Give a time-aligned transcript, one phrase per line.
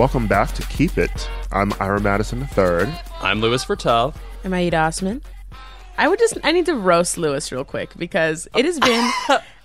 [0.00, 1.28] Welcome back to Keep It.
[1.52, 2.90] I'm Ira Madison III.
[3.20, 4.14] I'm Louis Virtel.
[4.46, 5.20] Am I Aida Osman?
[5.98, 9.12] I would just I need to roast Lewis real quick because it has been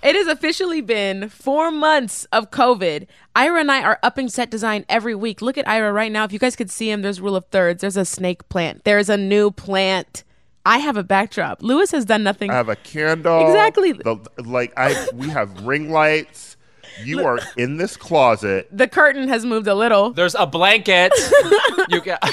[0.02, 3.06] it has officially been four months of COVID.
[3.34, 5.40] Ira and I are upping set design every week.
[5.40, 6.24] Look at Ira right now.
[6.24, 7.80] If you guys could see him, there's rule of thirds.
[7.80, 8.84] There's a snake plant.
[8.84, 10.22] There's a new plant.
[10.66, 11.62] I have a backdrop.
[11.62, 12.50] Lewis has done nothing.
[12.50, 13.40] I have a candle.
[13.46, 13.92] Exactly.
[13.92, 16.55] The, like I, we have ring lights.
[17.04, 18.68] You are in this closet.
[18.72, 20.10] the curtain has moved a little.
[20.12, 21.12] There's a blanket.
[21.88, 22.18] you can,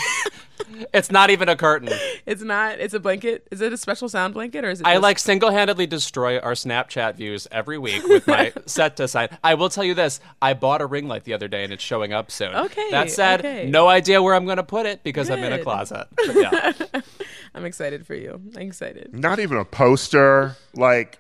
[0.94, 1.90] It's not even a curtain.
[2.26, 2.80] It's not.
[2.80, 3.48] It's a blanket.
[3.52, 4.88] Is it a special sound blanket or is it?
[4.88, 9.30] I just- like single-handedly destroy our Snapchat views every week with my set design.
[9.44, 11.84] I will tell you this: I bought a ring light the other day, and it's
[11.84, 12.54] showing up soon.
[12.56, 13.70] Okay, That said, okay.
[13.70, 15.64] no idea where I'm going to put it because I'm in a Good.
[15.64, 16.08] closet.
[16.16, 16.72] But yeah.
[17.56, 18.42] I'm excited for you.
[18.56, 19.14] I'm excited.
[19.14, 20.56] Not even a poster.
[20.76, 21.20] Like,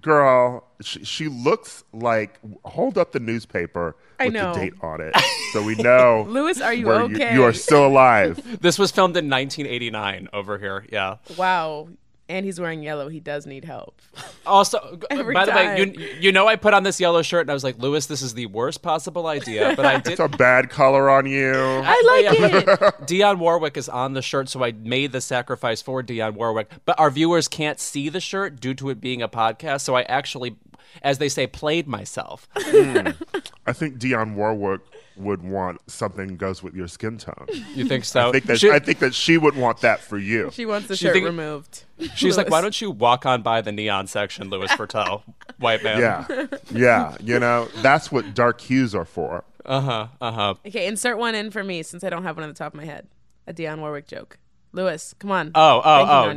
[0.00, 2.38] girl, she, she looks like.
[2.64, 4.52] Hold up the newspaper I with know.
[4.52, 5.16] the date on it,
[5.52, 6.26] so we know.
[6.28, 7.34] Lewis, are you where okay?
[7.34, 8.40] You, are still alive.
[8.60, 10.84] This was filmed in 1989 over here.
[10.90, 11.16] Yeah.
[11.36, 11.88] Wow.
[12.28, 13.08] And he's wearing yellow.
[13.08, 14.00] He does need help.
[14.46, 17.50] Also, Every by the way, you you know I put on this yellow shirt and
[17.50, 20.12] I was like, Lewis, this is the worst possible idea, but I did.
[20.12, 21.52] It's a bad color on you.
[21.52, 22.66] I like it.
[23.08, 26.70] Dionne Warwick is on the shirt, so I made the sacrifice for Dionne Warwick.
[26.84, 30.02] But our viewers can't see the shirt due to it being a podcast, so I
[30.02, 30.54] actually,
[31.02, 32.48] as they say, played myself.
[32.56, 34.80] I think Dionne Warwick
[35.16, 37.46] would want something goes with your skin tone.
[37.74, 38.28] You think so?
[38.28, 40.50] I think that She- I think that she would want that for you.
[40.52, 41.84] She wants the She shirt think- removed.
[42.14, 45.22] she's like, why don't you walk on by the neon section, Louis Virtel,
[45.58, 46.00] white man?
[46.00, 47.16] Yeah, yeah.
[47.20, 49.44] You know that's what dark hues are for.
[49.64, 50.06] Uh huh.
[50.20, 50.54] Uh huh.
[50.66, 52.76] Okay, insert one in for me since I don't have one on the top of
[52.78, 53.06] my head.
[53.46, 54.38] A Dionne Warwick joke.
[54.72, 55.52] Lewis, come on.
[55.54, 56.30] Oh, oh, Banking oh.
[56.30, 56.36] on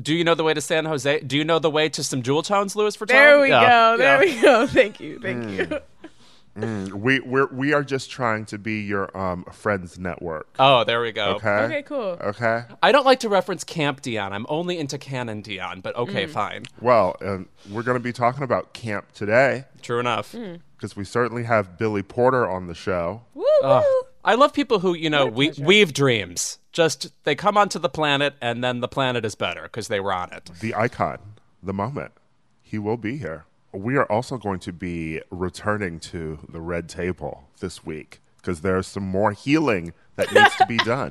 [0.00, 0.24] Do you?
[0.24, 1.20] Know the way to San Jose?
[1.20, 3.06] Do you know the way to some jewel tones, Louis Virtel?
[3.08, 3.96] There we Yeah, go.
[3.98, 4.34] There yeah.
[4.36, 4.66] we go.
[4.78, 5.18] Thank you.
[5.20, 5.50] Thank Hmm.
[5.50, 6.96] you.
[6.96, 10.48] We we're, we are just trying to be your um friends network.
[10.58, 11.34] Oh, there we go.
[11.36, 11.48] Okay.
[11.48, 12.16] Okay, cool.
[12.20, 12.64] Okay.
[12.82, 14.32] I don't like to reference Camp Dionne.
[14.32, 16.30] I'm only into Canon Dionne, but okay, Mm.
[16.30, 16.62] fine.
[16.80, 20.32] Well, um, we're going to be talking about camp today True enough.
[20.32, 20.60] Mm.
[20.76, 23.22] because we certainly have Billy Porter on the show.
[23.34, 23.44] Woo.
[24.24, 26.58] I love people who, you know, we, weave dreams.
[26.72, 30.12] Just they come onto the planet and then the planet is better because they were
[30.12, 30.50] on it.
[30.60, 31.18] The icon,
[31.62, 32.12] the moment.
[32.62, 33.46] He will be here.
[33.72, 38.86] We are also going to be returning to the red table this week because there's
[38.86, 41.10] some more healing that needs to be done.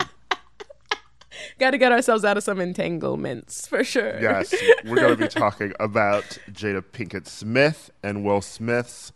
[1.59, 4.19] Got to get ourselves out of some entanglements for sure.
[4.19, 4.53] Yes,
[4.85, 9.11] we're going to be talking about Jada Pinkett Smith and Will Smith's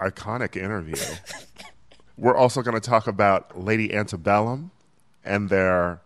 [0.00, 0.96] iconic interview.
[2.16, 4.70] We're also going to talk about Lady Antebellum
[5.24, 6.00] and their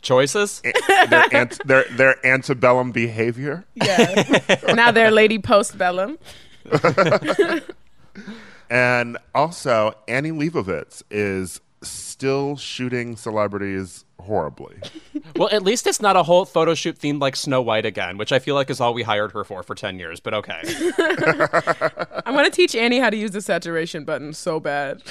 [0.00, 0.62] Choices?
[1.08, 3.64] their, ant, their their antebellum behavior.
[3.74, 4.38] Yeah.
[4.74, 6.18] now they're Lady Postbellum.
[8.70, 14.76] And also, Annie Leibovitz is still shooting celebrities horribly.
[15.36, 18.32] well, at least it's not a whole photo shoot themed like Snow White again, which
[18.32, 20.60] I feel like is all we hired her for for 10 years, but okay.
[22.26, 25.02] I'm going to teach Annie how to use the saturation button so bad.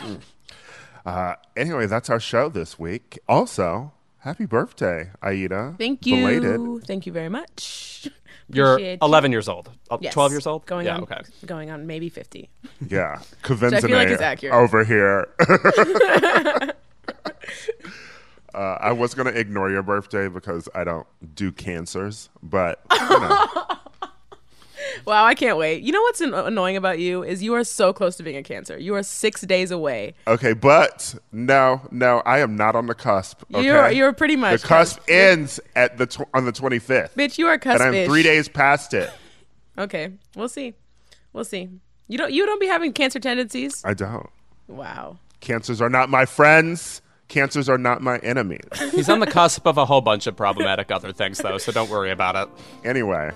[1.06, 3.17] Uh, anyway, that's our show this week.
[3.28, 5.75] Also, happy birthday, Aida.
[5.78, 6.17] Thank you.
[6.17, 6.85] Belated.
[6.88, 8.09] Thank you very much.
[8.50, 9.07] You're Appreciate you.
[9.07, 9.69] 11 years old.
[9.90, 10.13] Uh, Yes.
[10.13, 10.66] 12 years old?
[10.66, 11.22] Going yeah, on okay.
[11.46, 12.50] going on maybe 50.
[12.88, 14.53] Yeah, I feel like Kavinzane is accurate.
[14.56, 15.28] over here.
[18.57, 21.05] Uh, I was going to ignore your birthday because I don't
[21.35, 23.46] do cancers, but you know,
[25.05, 25.84] Wow, I can't wait.
[25.84, 28.43] You know what's an- annoying about you is you are so close to being a
[28.43, 28.78] cancer.
[28.78, 30.16] You are 6 days away.
[30.28, 30.53] okay.
[30.53, 33.43] But no, no, I am not on the cusp.
[33.53, 33.64] Okay?
[33.66, 37.37] You're you're pretty much the much cusp ends at the tw- on the 25th, Bitch,
[37.37, 37.79] you are cusp.
[37.84, 39.11] and I'm three days past it.
[39.79, 40.73] Okay, we'll see.
[41.34, 41.70] We'll see.
[42.08, 43.84] You don't you don't be having cancer tendencies?
[43.85, 44.28] I don't.
[44.67, 45.20] Wow.
[45.40, 48.68] Cancers are not my friends cancers are not my enemies.
[48.91, 51.90] He's on the cusp of a whole bunch of problematic other things, though, so don't
[51.90, 52.50] worry about it.
[52.85, 53.32] Anyway,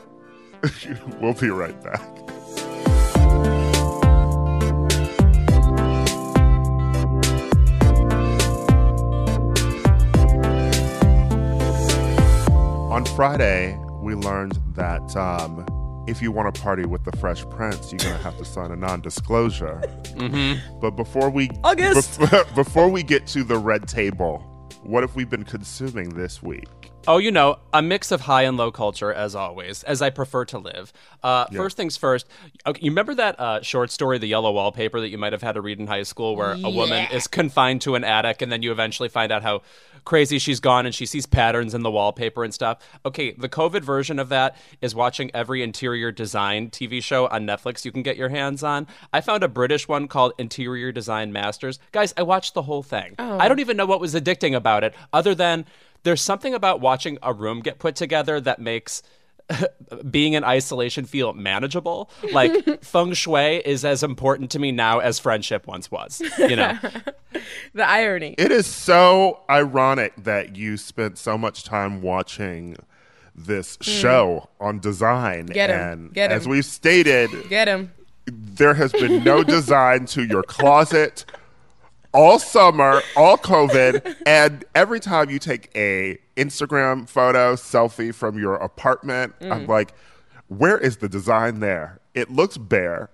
[1.19, 2.01] we'll be right back.
[12.91, 15.65] On Friday, we learned that um,
[16.11, 18.71] if you want to party with the Fresh Prince, you're going to have to sign
[18.71, 19.81] a non-disclosure.
[20.15, 20.79] Mm-hmm.
[20.79, 22.19] But before we August.
[22.19, 24.39] bef- before we get to the red table,
[24.83, 26.67] what have we been consuming this week?
[27.07, 30.45] Oh, you know, a mix of high and low culture, as always, as I prefer
[30.45, 30.93] to live.
[31.23, 32.27] Uh, First things first,
[32.65, 35.53] okay, you remember that uh, short story, The Yellow Wallpaper, that you might have had
[35.53, 38.61] to read in high school, where a woman is confined to an attic and then
[38.61, 39.61] you eventually find out how
[40.03, 42.77] crazy she's gone and she sees patterns in the wallpaper and stuff?
[43.05, 47.85] Okay, the COVID version of that is watching every interior design TV show on Netflix
[47.85, 48.87] you can get your hands on.
[49.13, 51.79] I found a British one called Interior Design Masters.
[51.91, 53.15] Guys, I watched the whole thing.
[53.19, 53.37] Oh.
[53.39, 55.65] I don't even know what was addicting about it, other than
[56.03, 59.03] there's something about watching a room get put together that makes
[60.09, 62.09] being in isolation feel manageable.
[62.31, 66.21] Like feng shui is as important to me now as friendship once was.
[66.37, 66.77] You know,
[67.73, 68.35] The irony.
[68.37, 72.75] It is so ironic that you spent so much time watching
[73.33, 73.83] this mm.
[73.83, 75.45] show on design.
[75.47, 75.79] Get 'em.
[75.79, 76.37] And Get 'em.
[76.37, 77.91] as we've stated, Get him.
[78.25, 81.25] there has been no design to your closet
[82.13, 88.55] all summer, all COVID, and every time you take a Instagram photo, selfie from your
[88.55, 89.67] apartment, I'm mm.
[89.67, 89.93] like,
[90.47, 91.99] where is the design there?
[92.13, 93.09] It looks bare.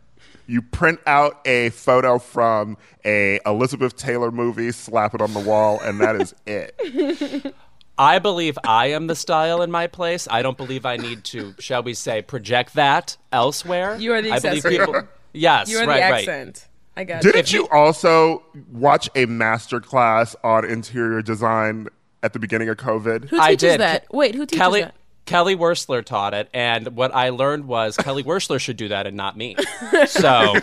[0.48, 5.80] You print out a photo from a Elizabeth Taylor movie, slap it on the wall,
[5.82, 7.54] and that is it.
[8.00, 10.28] I believe I am the style in my place.
[10.30, 13.98] I don't believe I need to, shall we say, project that elsewhere.
[14.00, 14.86] You are the I believe accessory.
[14.86, 15.08] people.
[15.34, 16.67] Yes, You are right, the right.
[16.98, 17.10] Accent.
[17.10, 21.88] I got Didn't If you you- also watch a master class on interior design
[22.24, 23.30] at the beginning of COVID?
[23.30, 23.80] Who I teaches did.
[23.82, 24.06] that?
[24.12, 24.96] Wait, who teaches Kelly that?
[25.26, 29.18] Kelly Wearstler taught it, and what I learned was Kelly Wearstler should do that and
[29.18, 29.58] not me.
[30.08, 30.54] So,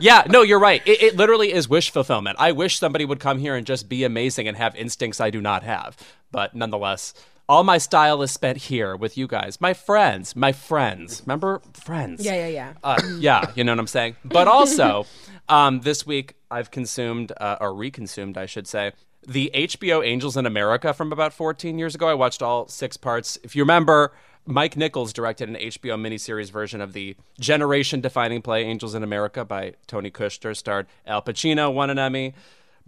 [0.00, 0.80] yeah, no, you're right.
[0.86, 2.36] It, it literally is wish fulfillment.
[2.38, 5.40] I wish somebody would come here and just be amazing and have instincts I do
[5.40, 5.96] not have.
[6.30, 7.12] But nonetheless,
[7.52, 11.20] all my style is spent here with you guys, my friends, my friends.
[11.26, 12.24] Remember, friends.
[12.24, 12.72] Yeah, yeah, yeah.
[12.82, 14.16] Uh, yeah, you know what I'm saying?
[14.24, 15.04] But also,
[15.50, 18.92] um, this week I've consumed, uh, or reconsumed, I should say,
[19.28, 22.08] the HBO Angels in America from about 14 years ago.
[22.08, 23.38] I watched all six parts.
[23.44, 24.14] If you remember,
[24.46, 29.44] Mike Nichols directed an HBO miniseries version of the generation defining play Angels in America
[29.44, 32.32] by Tony Kushner, starred Al Pacino, won an Emmy,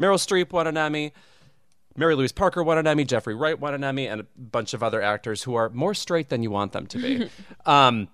[0.01, 1.13] Meryl Streep won an Emmy.
[1.97, 4.83] Mary Louise Parker won an Emmy, Jeffrey Wright won an Emmy, and a bunch of
[4.83, 7.31] other actors who are more straight than you want them to be.
[7.67, 8.09] um,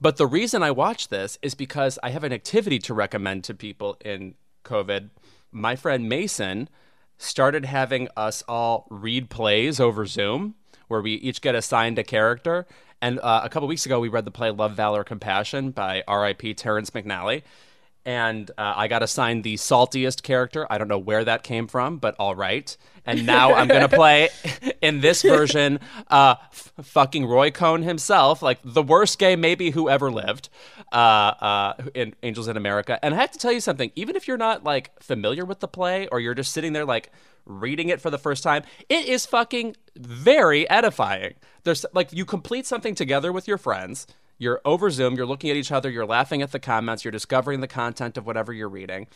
[0.00, 3.54] but the reason I watch this is because I have an activity to recommend to
[3.54, 4.34] people in
[4.64, 5.10] COVID.
[5.52, 6.68] My friend Mason
[7.16, 10.56] started having us all read plays over Zoom,
[10.88, 12.66] where we each get assigned a character.
[13.00, 16.54] And uh, a couple weeks ago, we read the play Love, Valor, Compassion by R.I.P.
[16.54, 17.42] Terrence McNally.
[18.06, 20.66] And uh, I got assigned the saltiest character.
[20.70, 22.76] I don't know where that came from, but all right.
[23.06, 24.28] And now I'm to play
[24.80, 29.88] in this version uh, f- fucking Roy Cohn himself, like the worst gay maybe who
[29.88, 30.48] ever lived
[30.92, 32.98] uh, uh, in Angels in America.
[33.02, 35.68] And I have to tell you something, even if you're not like familiar with the
[35.68, 37.10] play or you're just sitting there like
[37.46, 41.34] reading it for the first time, it is fucking very edifying.
[41.64, 44.06] There's like you complete something together with your friends.
[44.38, 47.60] You're over Zoom, you're looking at each other, you're laughing at the comments, you're discovering
[47.60, 49.06] the content of whatever you're reading.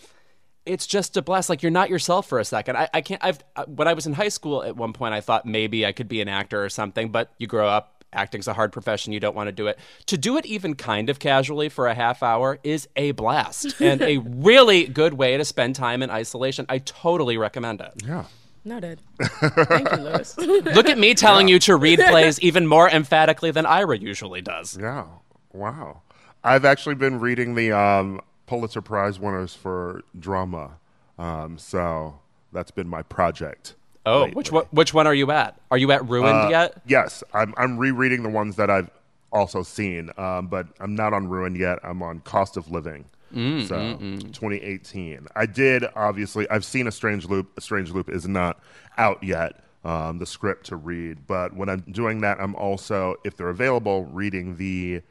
[0.65, 1.49] It's just a blast.
[1.49, 2.77] Like you're not yourself for a second.
[2.77, 3.25] I, I can't.
[3.25, 5.93] I've uh, when I was in high school at one point, I thought maybe I
[5.93, 7.11] could be an actor or something.
[7.11, 9.13] But you grow up, acting's a hard profession.
[9.13, 9.79] You don't want to do it.
[10.07, 14.03] To do it even kind of casually for a half hour is a blast and
[14.03, 16.67] a really good way to spend time in isolation.
[16.69, 17.93] I totally recommend it.
[18.05, 18.25] Yeah.
[18.65, 19.01] Noted.
[19.21, 20.37] Thank you, Lewis.
[20.39, 24.77] Look at me telling you to read plays even more emphatically than Ira usually does.
[24.81, 25.07] Yeah.
[25.53, 26.03] Wow.
[26.45, 30.73] I've actually been reading the um, Pulitzer Prize winners for drama.
[31.19, 32.19] Um, so
[32.53, 33.75] that's been my project.
[34.07, 34.35] Oh, lately.
[34.35, 34.65] which one?
[34.71, 35.61] Which one are you at?
[35.71, 36.83] Are you at Ruined Uh, yet?
[36.87, 38.91] Yes, I'm, I'm rereading the ones that I've
[39.33, 41.79] also seen, um, but I'm not on Ruin yet.
[41.83, 43.05] I'm on Cost of Living.
[43.35, 43.97] Mm, so
[44.33, 45.27] 2018.
[45.37, 46.49] I did obviously.
[46.51, 47.57] I've seen a Strange Loop.
[47.57, 48.61] A Strange Loop is not
[48.97, 49.65] out yet.
[49.85, 54.05] Um, the script to read, but when I'm doing that, I'm also, if they're available,
[54.07, 55.03] reading the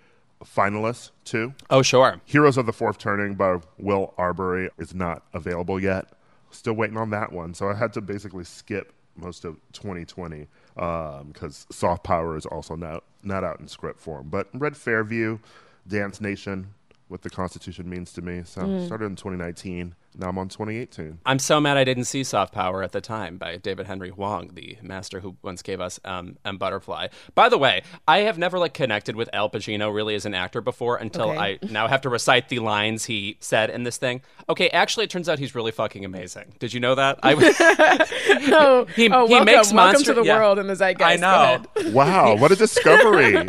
[0.44, 1.54] finalists too.
[1.70, 2.22] Oh, sure.
[2.26, 6.10] Heroes of the Fourth Turning by Will Arbery is not available yet.
[6.52, 7.54] Still waiting on that one.
[7.54, 13.04] So I had to basically skip most of 2020 because Soft Power is also not,
[13.24, 14.28] not out in script form.
[14.30, 15.40] But Red Fairview,
[15.88, 16.74] Dance Nation,
[17.08, 18.42] what the Constitution means to me.
[18.46, 18.86] So Mm.
[18.86, 19.96] started in 2019.
[20.20, 21.20] Now I'm on 2018.
[21.28, 24.50] I'm so mad I didn't see Soft Power at the time by David Henry Hwang,
[24.56, 27.08] the master who once gave us um, M Butterfly.
[27.36, 30.60] By the way, I have never like connected with Al Pacino really as an actor
[30.60, 31.38] before until Okay.
[31.40, 34.22] I now have to recite the lines he said in this thing.
[34.50, 36.56] Okay, actually, it turns out he's really fucking amazing.
[36.60, 37.20] Did you know that?
[37.22, 37.34] I
[38.52, 40.38] Oh, He- oh he welcome, makes welcome monster- to the yeah.
[40.40, 41.04] world in the zeitgeist.
[41.04, 41.92] I know.
[41.92, 43.46] Wow, what a discovery!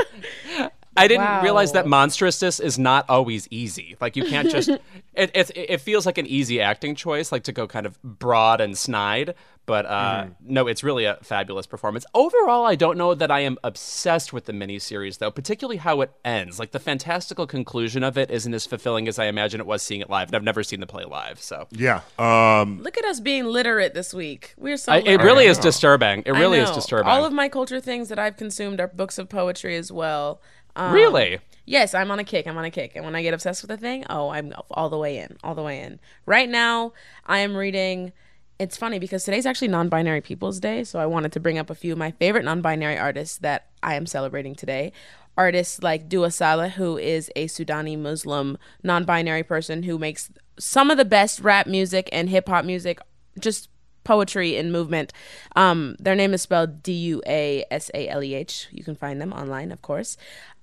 [0.98, 1.42] I didn't Wow.
[1.42, 3.96] realize that monstrousness is not always easy.
[4.00, 4.68] Like you can't just.
[5.14, 8.60] it, it it feels like an easy acting choice, like to go kind of broad
[8.60, 9.34] and snide.
[9.66, 12.06] But uh, no, it's really a fabulous performance.
[12.14, 15.30] Overall, I don't know that I am obsessed with the miniseries, though.
[15.30, 16.58] Particularly how it ends.
[16.58, 20.00] Like the fantastical conclusion of it isn't as fulfilling as I imagine it was seeing
[20.00, 20.28] it live.
[20.28, 22.00] And I've never seen the play live, so yeah.
[22.18, 24.54] Um, Look at us being literate this week.
[24.56, 24.92] We're so.
[24.92, 26.22] I, it really is disturbing.
[26.24, 27.08] It really is disturbing.
[27.08, 30.40] All of my culture things that I've consumed are books of poetry as well.
[30.78, 31.40] Um, really.
[31.66, 32.46] Yes, I'm on a kick.
[32.46, 32.92] I'm on a kick.
[32.94, 35.54] And when I get obsessed with a thing, oh, I'm all the way in, all
[35.54, 36.00] the way in.
[36.24, 36.92] Right now,
[37.26, 38.12] I am reading.
[38.58, 40.84] It's funny because today's actually non binary people's day.
[40.84, 43.66] So I wanted to bring up a few of my favorite non binary artists that
[43.82, 44.92] I am celebrating today.
[45.36, 50.90] Artists like Dua Saleh, who is a Sudani Muslim non binary person who makes some
[50.90, 52.98] of the best rap music and hip hop music,
[53.38, 53.68] just
[54.04, 55.12] poetry and movement.
[55.54, 58.68] Um, their name is spelled D U A S A L E H.
[58.72, 60.16] You can find them online, of course.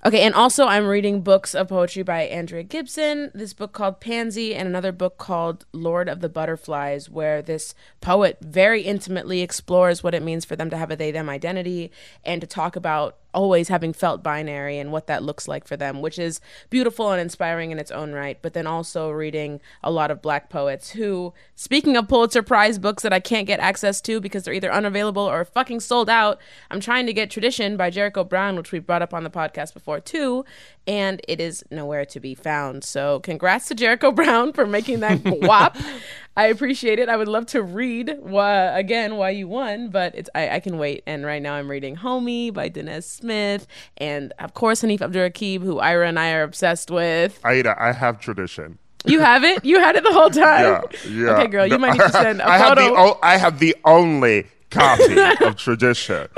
[0.04, 4.54] Okay, and also I'm reading books of poetry by Andrea Gibson, this book called Pansy,
[4.54, 10.14] and another book called Lord of the Butterflies, where this poet very intimately explores what
[10.14, 11.92] it means for them to have a they them identity
[12.24, 16.02] and to talk about always having felt binary and what that looks like for them,
[16.02, 18.40] which is beautiful and inspiring in its own right.
[18.42, 23.04] But then also reading a lot of black poets who, speaking of Pulitzer Prize books
[23.04, 26.40] that I can't get access to because they're either unavailable or fucking sold out,
[26.72, 29.74] I'm trying to get Tradition by Jericho Brown, which we brought up on the podcast
[29.74, 30.46] before too,
[30.88, 32.84] and it is nowhere to be found.
[32.84, 35.78] So congrats to Jericho Brown for making that whop.
[36.38, 37.08] I appreciate it.
[37.08, 40.78] I would love to read why, again why you won, but it's I, I can
[40.78, 41.04] wait.
[41.08, 45.80] And right now I'm reading Homie by Danez Smith, and of course Hanif Abdurraqib, who
[45.80, 47.40] Ira and I are obsessed with.
[47.46, 48.80] Aida, I have tradition.
[49.06, 49.64] You have it.
[49.64, 50.84] You had it the whole time.
[51.06, 51.30] Yeah, yeah.
[51.32, 53.20] Okay, girl, you might need to send a I have the photo.
[53.22, 56.28] I have the only copy of tradition.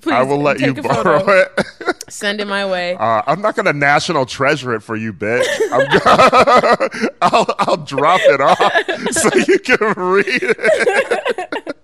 [0.00, 1.50] Please I will let you borrow photo.
[1.58, 2.04] it.
[2.08, 2.94] Send it my way.
[2.94, 5.44] Uh, I'm not gonna national treasure it for you, bitch.
[5.72, 8.58] I'm go- I'll I'll drop it off
[9.12, 11.74] so you can read it.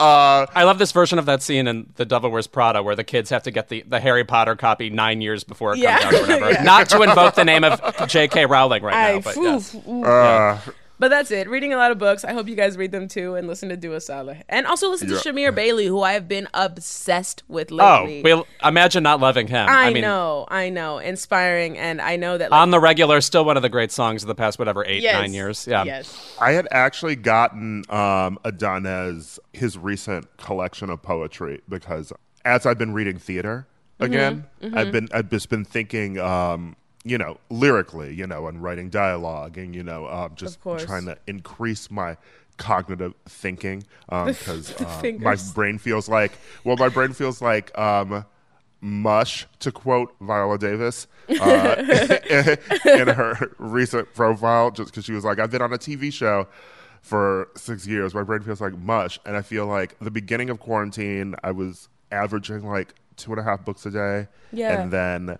[0.00, 3.04] Uh, I love this version of that scene in The Devil Wears Prada where the
[3.04, 6.00] kids have to get the, the Harry Potter copy nine years before it Yeah.
[6.00, 6.50] comes out or whatever.
[6.52, 6.62] Yeah.
[6.64, 8.46] Not to invoke the name of J.K.
[8.46, 9.76] Rowling right I, now, but phew, yes.
[9.86, 10.04] ooh.
[10.04, 10.58] uh,
[10.98, 11.48] But that's it.
[11.48, 12.24] Reading a lot of books.
[12.24, 14.42] I hope you guys read them too and listen to Dua Saleh.
[14.48, 15.20] And also listen to Yeah.
[15.20, 17.84] Shamir Bailey, who I have been obsessed with lately.
[17.84, 18.22] Oh, lately.
[18.32, 19.68] well, imagine not loving him.
[19.68, 20.98] I, I mean, know, I know.
[20.98, 24.22] Inspiring and I know that like, on the regular, still one of the great songs
[24.22, 25.66] of the past, whatever, eight, yes, nine years.
[25.66, 25.84] Yeah.
[25.84, 26.36] Yes.
[26.40, 32.12] I had actually gotten um, Adonis his recent collection of poetry because
[32.44, 33.66] as I've been reading theater
[33.98, 38.90] again, I've been I've just been thinking, um, you know, lyrically, you know, and writing
[38.90, 42.16] dialogue, and you know, um, just trying to increase my
[42.56, 44.72] cognitive thinking because
[45.18, 46.32] my brain feels like
[46.64, 47.76] well, my brain feels like.
[47.78, 48.24] Um,
[48.84, 51.06] mush, to quote Viola Davis
[51.40, 51.74] uh,
[52.84, 56.46] in her recent profile, just because she was like, I've been on a TV show
[57.00, 58.14] for six years.
[58.14, 59.18] My brain feels like mush.
[59.24, 63.42] And I feel like the beginning of quarantine, I was averaging like two and a
[63.42, 64.28] half books a day.
[64.52, 64.80] Yeah.
[64.80, 65.38] And then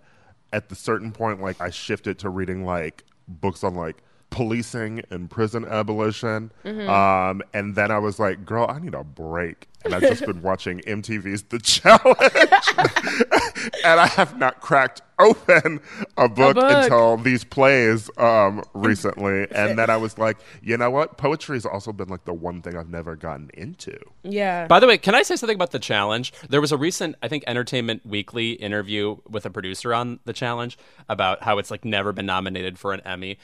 [0.55, 5.31] at the certain point, like I shifted to reading like books on like policing and
[5.31, 6.51] prison abolition.
[6.65, 6.91] Mm-hmm.
[6.91, 9.69] Um, and then I was like, girl, I need a break.
[9.85, 12.19] And I've just been watching MTV's The Challenge.
[13.85, 15.81] and I have not cracked open
[16.17, 16.65] a book, book.
[16.65, 19.47] until these plays um, recently.
[19.55, 21.17] and then I was like, you know what?
[21.17, 23.97] Poetry has also been like the one thing I've never gotten into.
[24.25, 24.67] Yeah.
[24.67, 26.33] By the way, can I say something about the challenge?
[26.49, 30.77] There was a recent, I think, Entertainment Weekly interview with a producer on the challenge
[31.09, 33.39] about how it's like never been nominated for an Emmy.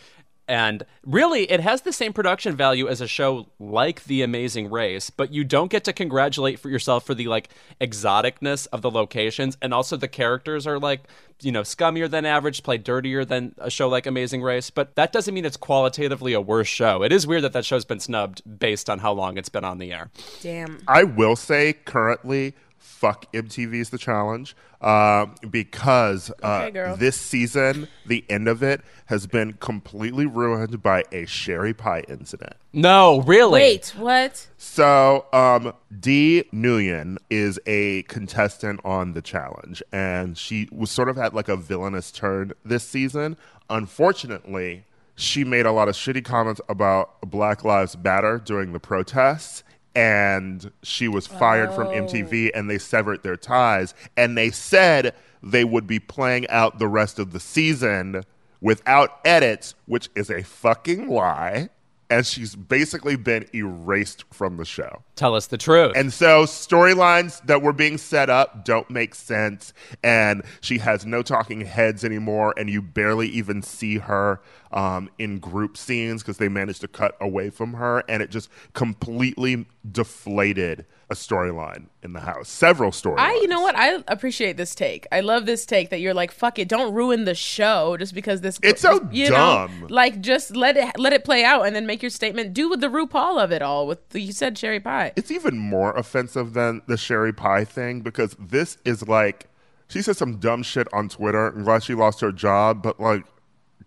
[0.51, 5.09] And really, it has the same production value as a show like The Amazing Race,
[5.09, 9.57] but you don't get to congratulate for yourself for the like exoticness of the locations,
[9.63, 11.03] and also the characters are like
[11.41, 14.71] you know scummier than average, play dirtier than a show like Amazing Race.
[14.71, 17.05] But that doesn't mean it's qualitatively a worse show.
[17.05, 19.79] It is weird that that show's been snubbed based on how long it's been on
[19.79, 20.11] the air.
[20.43, 20.83] Damn.
[20.89, 28.25] I will say currently fuck MTV's The Challenge uh, because uh, Okay, this season, the
[28.29, 32.55] end of it has been completely ruined by a Sherry Pie incident.
[32.73, 33.61] No, really.
[33.61, 34.47] Wait, what?
[34.57, 41.17] So, um, Dee Nguyen is a contestant on the challenge, and she was sort of
[41.17, 43.37] had like a villainous turn this season.
[43.69, 44.85] Unfortunately,
[45.17, 49.63] she made a lot of shitty comments about Black Lives Matter during the protests.
[49.95, 52.59] And she was fired from MTV, oh.
[52.59, 53.95] and they severed their ties.
[54.17, 58.23] And they said they would be playing out the rest of the season
[58.61, 61.71] without edits, which is a fucking lie.
[62.09, 65.03] And she's basically been erased from the show.
[65.21, 65.93] Tell us the truth.
[65.97, 69.75] And so storylines that were being set up don't make sense.
[70.03, 72.55] And she has no talking heads anymore.
[72.57, 74.41] And you barely even see her
[74.73, 78.03] um, in group scenes because they managed to cut away from her.
[78.09, 82.49] And it just completely deflated a storyline in the house.
[82.49, 83.19] Several storylines.
[83.19, 83.75] I, you know what?
[83.77, 85.09] I appreciate this take.
[85.11, 88.43] I love this take that you're like, fuck it, don't ruin the show just because
[88.43, 88.61] this.
[88.63, 89.81] It's so you dumb.
[89.81, 92.55] Know, like, just let it let it play out and then make your statement.
[92.55, 93.89] Do with the RuPaul of it all.
[93.89, 95.10] With the, you said cherry pie.
[95.17, 99.47] It's even more offensive than the Sherry Pie thing because this is like
[99.89, 101.49] she said some dumb shit on Twitter.
[101.49, 103.25] I'm glad she lost her job, but like,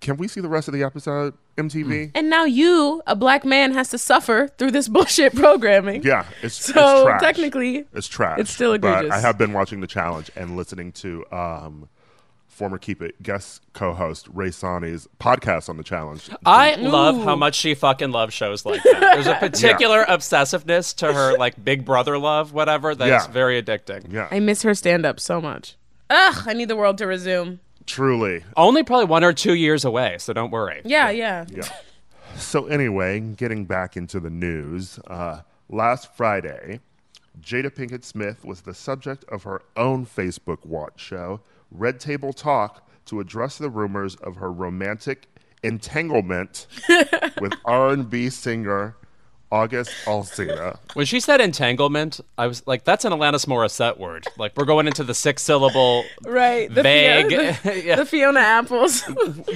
[0.02, 2.12] can we see the rest of the episode, MTV?
[2.14, 6.04] And now you, a black man, has to suffer through this bullshit programming.
[6.04, 7.22] Yeah, it's So, it's trash.
[7.22, 8.40] technically, it's trash.
[8.40, 9.14] it's still But egregious.
[9.14, 11.88] I have been watching the challenge and listening to um,
[12.54, 16.30] former Keep It guest co-host Rae Sanni's podcast on the challenge.
[16.46, 19.00] I love how much she fucking loves shows like that.
[19.16, 23.32] There's a particular obsessiveness to her, like Big Brother love, whatever, that's Yeah.
[23.32, 24.12] very addicting.
[24.12, 25.76] yeah, I miss her stand up so much.
[26.10, 27.60] Ugh, I need the world to resume.
[27.86, 28.44] truly.
[28.56, 30.82] Only probably one or two years away, so don't worry.
[30.86, 31.46] Yeah, yeah.
[31.50, 31.64] Yeah.
[32.36, 36.80] So anyway, getting back into the news, uh, last Friday,
[37.42, 41.42] Jada Pinkett Smith was the subject of her own Facebook watch show,
[41.74, 45.28] Red Table Talk, to address the rumors of her romantic
[45.62, 46.68] entanglement
[47.42, 48.96] with R&B singer
[49.52, 50.78] August Alsina.
[50.94, 54.26] When she said entanglement, I was like, that's an Alanis Morissette word.
[54.38, 56.74] Like, we're going into the six syllable Right.
[56.74, 57.28] The vague.
[57.30, 57.96] Fiona, the, Yeah.
[57.98, 59.04] the Fiona Apples.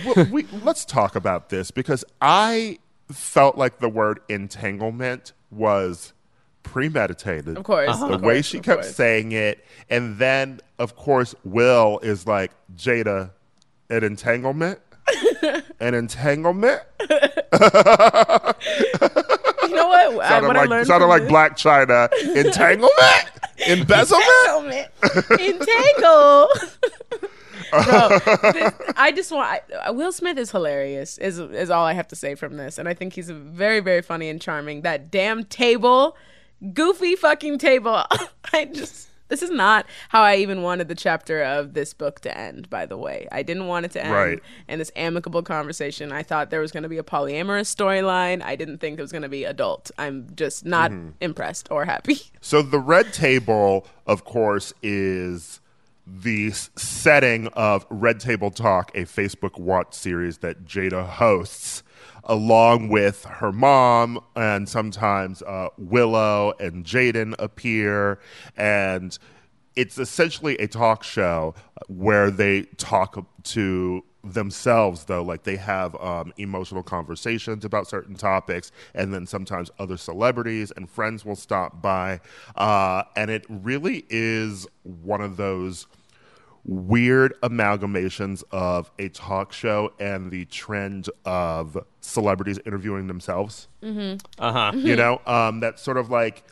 [0.05, 2.77] well, we, let's talk about this because I
[3.11, 6.13] felt like the word entanglement was
[6.67, 7.57] premeditated.
[7.57, 7.89] Of course.
[7.89, 8.07] Uh-huh.
[8.09, 8.95] the of way she kept course.
[8.95, 13.31] saying it, and then of course Will is like Jada,
[13.89, 14.79] an entanglement,
[15.79, 16.81] an entanglement.
[19.67, 20.21] You know what?
[20.23, 22.09] I, Sounded what I like learned sounded like this- Blac Chyna.
[22.45, 23.29] Entanglement,
[23.67, 24.87] embezzlement.
[25.31, 26.47] Entangle.
[27.71, 28.19] Bro,
[28.53, 29.61] this- I just want.
[29.83, 31.17] I, Will Smith is hilarious.
[31.17, 34.01] Is is all I have to say from this, and I think he's very very
[34.01, 34.81] funny and charming.
[34.83, 36.15] That damn table,
[36.73, 38.03] goofy fucking table.
[38.53, 39.09] I just.
[39.29, 42.85] This is not how I even wanted the chapter of this book to end, by
[42.85, 43.27] the way.
[43.29, 44.39] I didn't want it to end Right.
[44.69, 46.13] in this amicable conversation.
[46.13, 48.41] I thought there was going to be a polyamorous storyline.
[48.41, 49.91] I didn't think it was going to be adult.
[49.97, 51.09] I'm just not Mm-hmm.
[51.19, 52.19] impressed or happy.
[52.39, 55.59] So the red table, of course, is
[56.09, 61.83] the setting of Red Table Talk, a Facebook Watch series that Jada hosts,
[62.27, 68.19] along with her mom, and sometimes uh, Willow and Jaden appear,
[68.55, 69.17] and
[69.75, 71.55] it's essentially a talk show
[71.87, 78.71] where they talk to themselves though like they have um, emotional conversations about certain topics
[78.93, 82.19] and then sometimes other celebrities and friends will stop by.
[82.55, 85.87] Uh, and it really is one of those
[86.67, 94.71] weird amalgamations of a talk show and the trend of celebrities interviewing themselves Uh huh.
[94.75, 96.43] you know um, that sort of like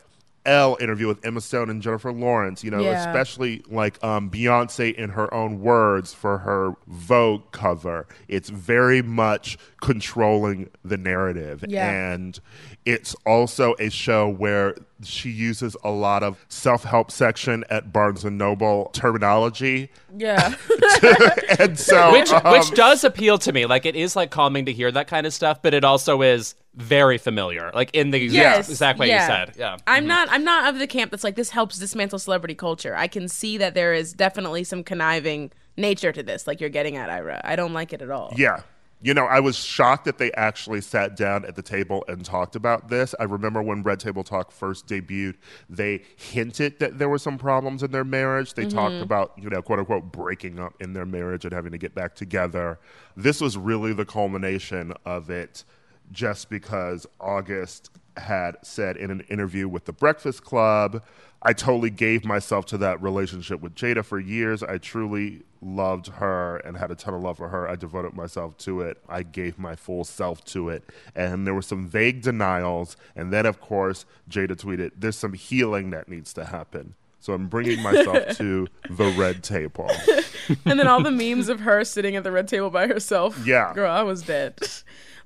[0.46, 3.00] Elle interview with Emma Stone and Jennifer Lawrence, you know, Yeah.
[3.04, 8.06] especially like um, Beyonce in her own words for her Vogue cover.
[8.28, 11.64] It's very much controlling the narrative.
[11.68, 11.90] Yeah.
[11.90, 12.38] And
[12.84, 18.24] it's also a show where she uses a lot of self help section at Barnes
[18.24, 19.90] and Noble terminology.
[20.16, 20.54] Yeah.
[21.58, 23.66] and so, Which, um, which does appeal to me.
[23.66, 26.54] Like, it is like calming to hear that kind of stuff, but it also is
[26.74, 27.70] very familiar.
[27.74, 29.22] Like, in the yes, exact way yeah.
[29.22, 29.56] you said.
[29.58, 29.76] Yeah.
[29.86, 32.96] I'm not I'm not of the camp that's like this helps dismantle celebrity culture.
[32.96, 36.96] I can see that there is definitely some conniving nature to this, like you're getting
[36.96, 37.40] at Ira.
[37.44, 38.32] I don't like it at all.
[38.36, 38.62] Yeah.
[39.02, 42.56] You know, I was shocked that they actually sat down at the table and talked
[42.56, 43.14] about this.
[43.20, 45.34] I remember when Red Table Talk first debuted,
[45.68, 48.54] they hinted that there were some problems in their marriage.
[48.54, 49.02] They talked mm-hmm.
[49.02, 52.14] about, you know, quote unquote, breaking up in their marriage and having to get back
[52.14, 52.78] together.
[53.16, 55.64] This was really the culmination of it
[56.10, 61.02] just because August had said in an interview with The Breakfast Club,
[61.42, 64.62] I totally gave myself to that relationship with Jada for years.
[64.62, 67.68] I truly loved her and had a ton of love for her.
[67.68, 68.98] I devoted myself to it.
[69.08, 70.84] I gave my full self to it.
[71.14, 72.96] And there were some vague denials.
[73.14, 76.94] And then, of course, Jada tweeted, There's some healing that needs to happen.
[77.20, 79.90] So I'm bringing myself to the red table.
[80.64, 83.44] and then all the memes of her sitting at the red table by herself.
[83.44, 83.72] Yeah.
[83.74, 84.60] Girl, I was dead.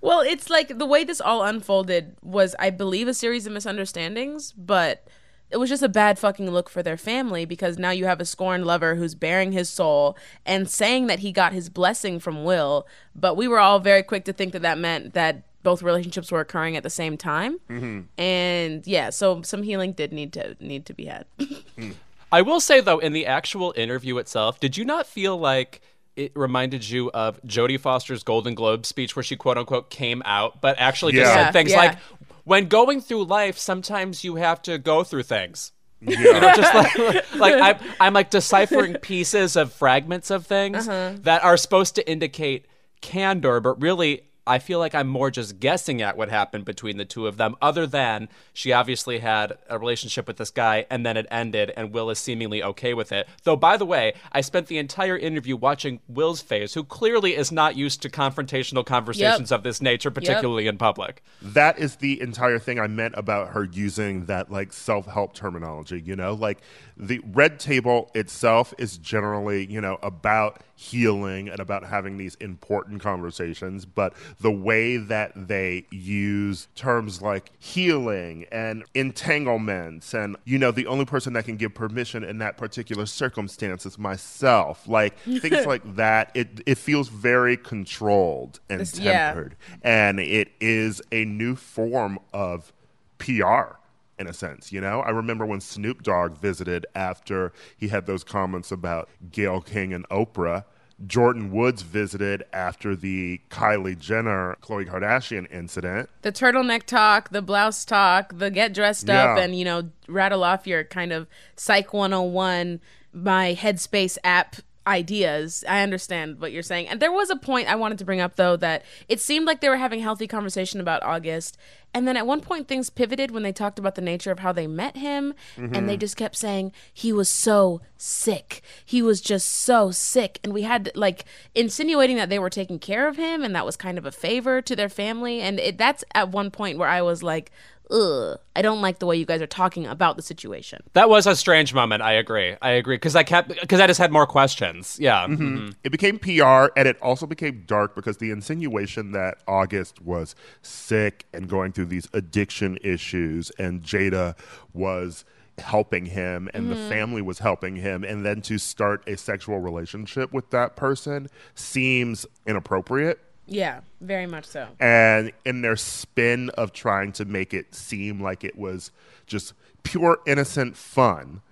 [0.00, 4.52] Well, it's like the way this all unfolded was, I believe, a series of misunderstandings,
[4.52, 5.06] but
[5.50, 8.24] it was just a bad fucking look for their family because now you have a
[8.24, 12.86] scorned lover who's bearing his soul and saying that he got his blessing from Will,
[13.14, 16.40] but we were all very quick to think that that meant that both relationships were
[16.40, 17.58] occurring at the same time.
[17.68, 18.00] Mm-hmm.
[18.20, 21.26] And yeah, so some healing did need to need to be had.
[21.78, 21.94] Mm.
[22.32, 25.80] I will say though, in the actual interview itself, did you not feel like
[26.16, 30.60] it reminded you of Jodie Foster's Golden Globe speech where she quote unquote came out,
[30.60, 31.44] but actually just Yeah.
[31.46, 31.76] said things Yeah.
[31.78, 31.98] like,
[32.44, 36.18] "When going through life, sometimes you have to go through things." Yeah.
[36.18, 41.18] You know, just like like I'm, I'm like deciphering pieces of fragments of things uh-huh.
[41.22, 42.66] that are supposed to indicate
[43.00, 47.04] candor, but really I feel like I'm more just guessing at what happened between the
[47.04, 51.16] two of them, other than she obviously had a relationship with this guy and then
[51.16, 53.28] it ended, and Will is seemingly okay with it.
[53.44, 57.52] Though, by the way, I spent the entire interview watching Will's face, who clearly is
[57.52, 61.22] not used to confrontational conversations of this nature, particularly in public.
[61.42, 66.00] that is the entire thing I meant about her using that like self help terminology.
[66.00, 66.58] You know, like
[67.02, 73.00] the red table itself is generally, you know, about healing and about having these important
[73.02, 73.86] conversations.
[73.86, 80.86] But the way that they use terms like healing and entanglements, and, you know, the
[80.86, 85.96] only person that can give permission in that particular circumstance is myself, like things like
[85.96, 89.28] that, it, it feels very controlled and This- yeah.
[89.32, 92.72] tempered and it is a new form of
[93.18, 93.76] PR
[94.20, 95.00] in a sense, you know?
[95.00, 100.08] I remember when Snoop Dogg visited after he had those comments about Gayle King and
[100.10, 100.64] Oprah.
[101.06, 106.10] Jordyn Woods visited after the Kylie Jenner, Khloe Kardashian incident.
[106.20, 110.66] the turtleneck talk, the blouse talk, the get dressed up and, you know, rattle off
[110.66, 112.82] your kind of Psych 101,
[113.14, 114.56] my Headspace app
[114.90, 115.64] ideas.
[115.68, 116.88] I understand what you're saying.
[116.88, 119.60] And there was a point I wanted to bring up, though, that it seemed like
[119.60, 121.56] they were having a healthy conversation about August.
[121.94, 124.52] And then at one point, things pivoted when they talked about the nature of how
[124.52, 125.34] they met him.
[125.56, 126.00] And they mm-hmm.
[126.00, 128.62] just kept saying, he was so sick.
[128.84, 130.40] He was just so sick.
[130.44, 131.24] And we had, like,
[131.54, 134.60] insinuating that they were taking care of him and that was kind of a favor
[134.60, 135.40] to their family.
[135.40, 137.50] And it, that's at one point where I was like,
[137.90, 140.82] ugh, I don't like the way you guys are talking about the situation.
[140.92, 142.02] That was a strange moment.
[142.02, 142.56] I agree.
[142.62, 144.96] I agree because I kept because I just had more questions.
[145.00, 145.26] Yeah.
[145.26, 145.74] mhm.
[145.84, 151.26] It became PR and it also became dark because the insinuation that August was sick
[151.32, 154.36] and going through these addiction issues and Jada
[154.72, 155.24] was
[155.58, 160.32] helping him and the family was helping him and then to start a sexual relationship
[160.32, 163.20] with that person seems inappropriate
[163.52, 164.68] Yeah, very much so.
[164.78, 168.90] and in their spin of trying to make it seem like it was
[169.26, 171.42] just pure innocent fun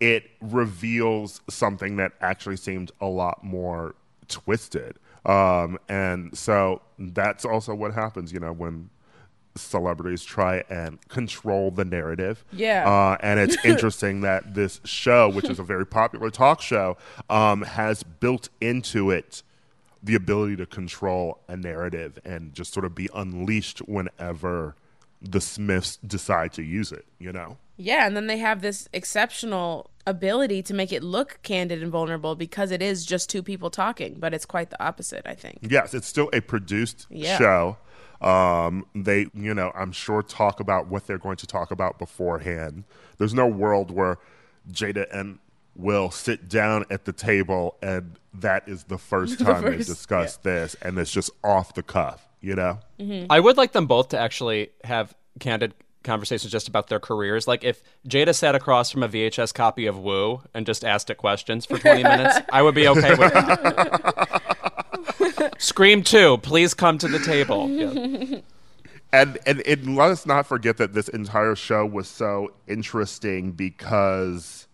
[0.00, 3.94] it reveals something that actually seemed a lot more
[4.28, 8.90] twisted um, and so that's also what happens you know when
[9.56, 12.88] celebrities try and control the narrative Yeah.
[12.90, 16.96] uh, and it's interesting that this show which is a very popular talk show
[17.30, 19.42] um, has built into it
[20.04, 24.76] the ability to control a narrative and just sort of be unleashed whenever
[25.22, 27.56] the Smiths decide to use it, you know?
[27.78, 32.34] Yeah, and then they have this exceptional ability to make it look candid and vulnerable
[32.36, 35.60] because it is just two people talking, but it's quite the opposite, I think.
[35.62, 37.38] Yes, it's still a produced Yeah.
[37.38, 37.76] show.
[38.20, 42.84] Um, they, you know, I'm sure talk about what they're going to talk about beforehand.
[43.18, 44.18] There's no world where
[44.70, 45.38] Jada and
[45.76, 50.36] Will sit down at the table and that is the first time they first- discuss
[50.38, 52.78] this and it's just off the cuff, you know?
[53.00, 53.26] Mm-hmm.
[53.30, 57.48] I would like them both to actually have candid conversations just about their careers.
[57.48, 61.16] Like if Jada sat across from a VHS copy of Woo and just asked it
[61.16, 64.40] questions for 20 minutes, I would be okay with that.
[65.58, 67.68] Scream 2, please come to the table.
[69.14, 69.20] Yeah.
[69.22, 74.66] and and, and let us not forget that this entire show was so interesting because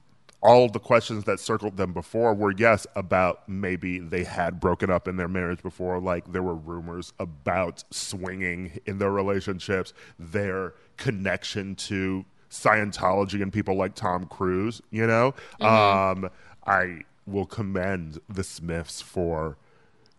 [0.42, 5.06] all the questions that circled them before were yes about maybe they had broken up
[5.06, 6.00] in their marriage before.
[6.00, 13.76] Like there were rumors about swinging in their relationships their connection to Scientology and people
[13.76, 15.34] like Tom Cruise you know?
[15.60, 16.30] Um
[16.66, 19.56] I will commend the Smiths for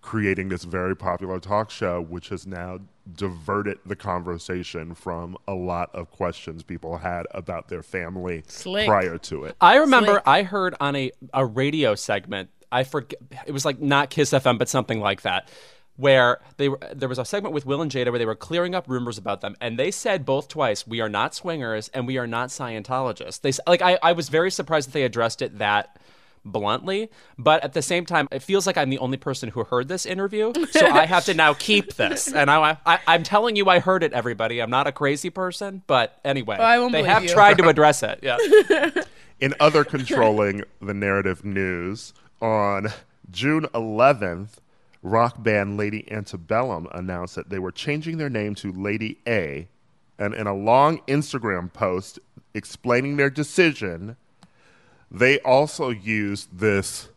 [0.01, 2.79] creating this very popular talk show, which has now
[3.15, 8.87] diverted the conversation from a lot of questions people had about their family Slick.
[8.87, 9.55] prior to it.
[9.61, 10.23] I remember Slick.
[10.27, 14.57] I heard on a, a radio segment, I forget, it was like not Kiss FM,
[14.57, 15.49] but something like that,
[15.97, 18.73] where they were, there was a segment with Will and Jada where they were clearing
[18.73, 19.55] up rumors about them.
[19.61, 23.41] And they said both twice, we are not swingers and we are not Scientologists.
[23.41, 25.99] They, like, I, I was very surprised that they addressed it that
[26.43, 29.87] bluntly but at the same time it feels like i'm the only person who heard
[29.87, 33.69] this interview so i have to now keep this and I, I, i'm telling you
[33.69, 37.23] i heard it everybody i'm not a crazy person but anyway oh, I they have
[37.23, 37.29] you.
[37.29, 38.37] tried to address it yeah
[39.41, 42.89] In other controlling the narrative news, on
[43.31, 44.57] June 11th,
[45.01, 49.67] rock band Lady Antebellum announced that they were changing their name to Lady A.
[50.19, 52.19] And in a long Instagram post
[52.53, 54.15] explaining their decision,
[55.11, 57.09] they also use this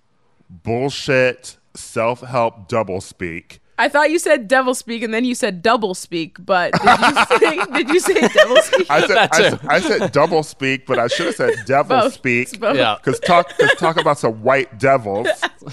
[0.51, 3.61] bullshit self help doublespeak.
[3.77, 7.25] I thought you said devil speak and then you said double speak, but did you
[7.39, 8.91] say, did you say devil speak?
[8.91, 12.15] I said, I, said I said double speak, but I should have said devil Both.
[12.15, 12.49] speak.
[12.49, 12.77] It's both.
[12.77, 12.97] Yeah.
[12.97, 15.27] Because talk, cause talk about some white devils.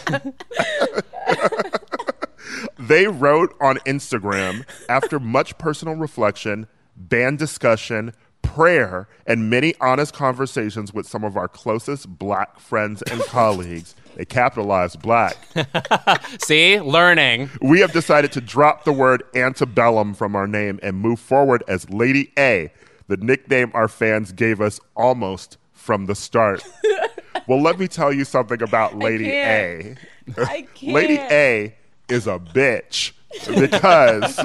[2.80, 10.94] they wrote on Instagram after much personal reflection, band discussion, prayer, and many honest conversations
[10.94, 13.96] with some of our closest black friends and colleagues.
[14.16, 15.38] They capitalized black.
[16.44, 17.50] See, learning.
[17.62, 21.90] We have decided to drop the word antebellum from our name and move forward as
[21.90, 22.72] Lady A,
[23.08, 26.64] the nickname our fans gave us almost from the start.
[27.48, 29.96] well, let me tell you something about Lady A.
[30.38, 30.94] I can't.
[30.94, 31.76] Lady A
[32.10, 33.14] is a bitch
[33.48, 34.36] because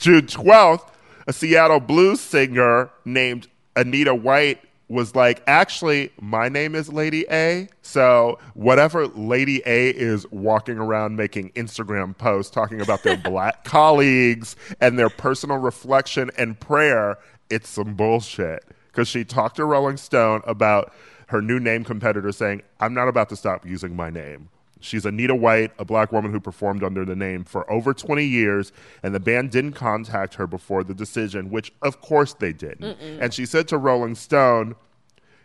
[0.00, 0.88] June 12th,
[1.28, 7.68] a Seattle blues singer named Anita White was like, actually, my name is Lady A.
[7.82, 14.56] So whatever Lady A is walking around making Instagram posts talking about their black colleagues
[14.80, 17.18] and their personal reflection and prayer,
[17.50, 18.64] it's some bullshit.
[18.86, 20.94] Because she talked to Rolling Stone about
[21.26, 24.48] her new name competitor saying, I'm not about to stop using my name.
[24.80, 28.72] She's Anita White, a black woman who performed under the name for over 20 years,
[29.02, 32.98] and the band didn't contact her before the decision, which of course they didn't.
[33.20, 34.76] And she said to Rolling Stone,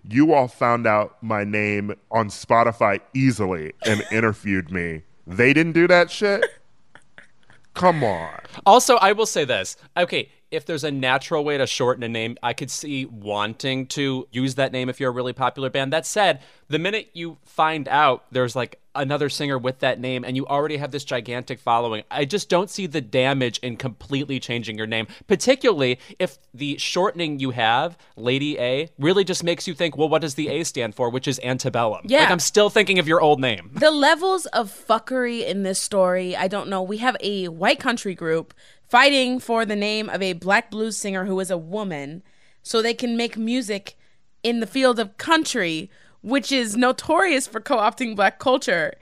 [0.04, 5.04] You all found out my name on Spotify easily and interviewed me.
[5.26, 6.44] They didn't do that shit?
[7.74, 8.40] Come on.
[8.66, 9.78] Also, I will say this.
[9.98, 14.28] Okay, if there's a natural way to shorten a name, I could see wanting to
[14.32, 15.92] use that name if you're a really popular band.
[15.92, 20.36] That said, the minute you find out there's like another singer with that name and
[20.36, 24.78] you already have this gigantic following, I just don't see the damage in completely changing
[24.78, 29.98] your name, particularly if the shortening you have, Lady A, really just makes you think,
[29.98, 32.02] well, what does the A stand for, which is antebellum?
[32.06, 32.20] Yeah.
[32.20, 33.72] Like, I'm still thinking of your old name.
[33.74, 36.82] the levels of fuckery in this story, I don't know.
[36.82, 38.54] We have a white country group
[38.88, 42.22] fighting for the name of a black blues singer who is a woman
[42.62, 43.98] so they can make music
[44.44, 45.90] in the field of country,
[46.24, 48.96] which is notorious for co opting black culture.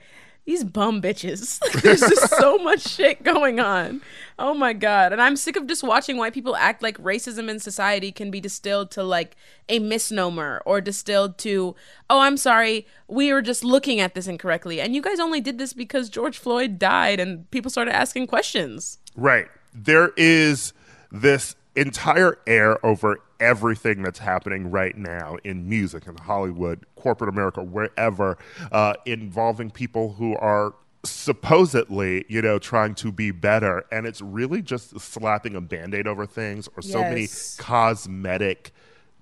[0.44, 1.60] These bum bitches.
[1.82, 4.02] There's just so much shit going on.
[4.40, 5.12] Oh my God.
[5.12, 8.40] And I'm sick of just watching white people act like racism in society can be
[8.40, 9.36] distilled to like
[9.68, 11.76] a misnomer or distilled to,
[12.10, 14.80] oh, I'm sorry, we were just looking at this incorrectly.
[14.80, 18.98] And you guys only did this because George Floyd died and people started asking questions.
[19.14, 19.46] Right.
[19.72, 20.72] There is
[21.12, 27.62] this entire air over everything that's happening right now in music and Hollywood, corporate America,
[27.62, 28.38] wherever,
[28.70, 33.84] uh, involving people who are supposedly, you know, trying to be better.
[33.90, 38.72] And it's really just slapping a band aid over things or so many cosmetic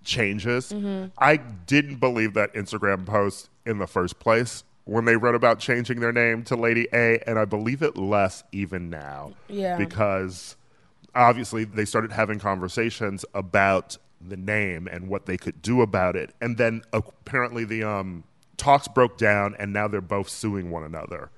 [0.05, 0.73] changes.
[1.19, 6.01] I didn't believe that Instagram post in the first place when they wrote about changing
[6.01, 9.33] their name to Lady A, and I believe it less even now.
[9.49, 9.77] Yeah.
[9.77, 10.57] Because
[11.15, 16.35] obviously they started having conversations about the name and what they could do about it.
[16.41, 18.25] And then apparently the um,
[18.57, 21.31] talks broke down and now they're both suing one another.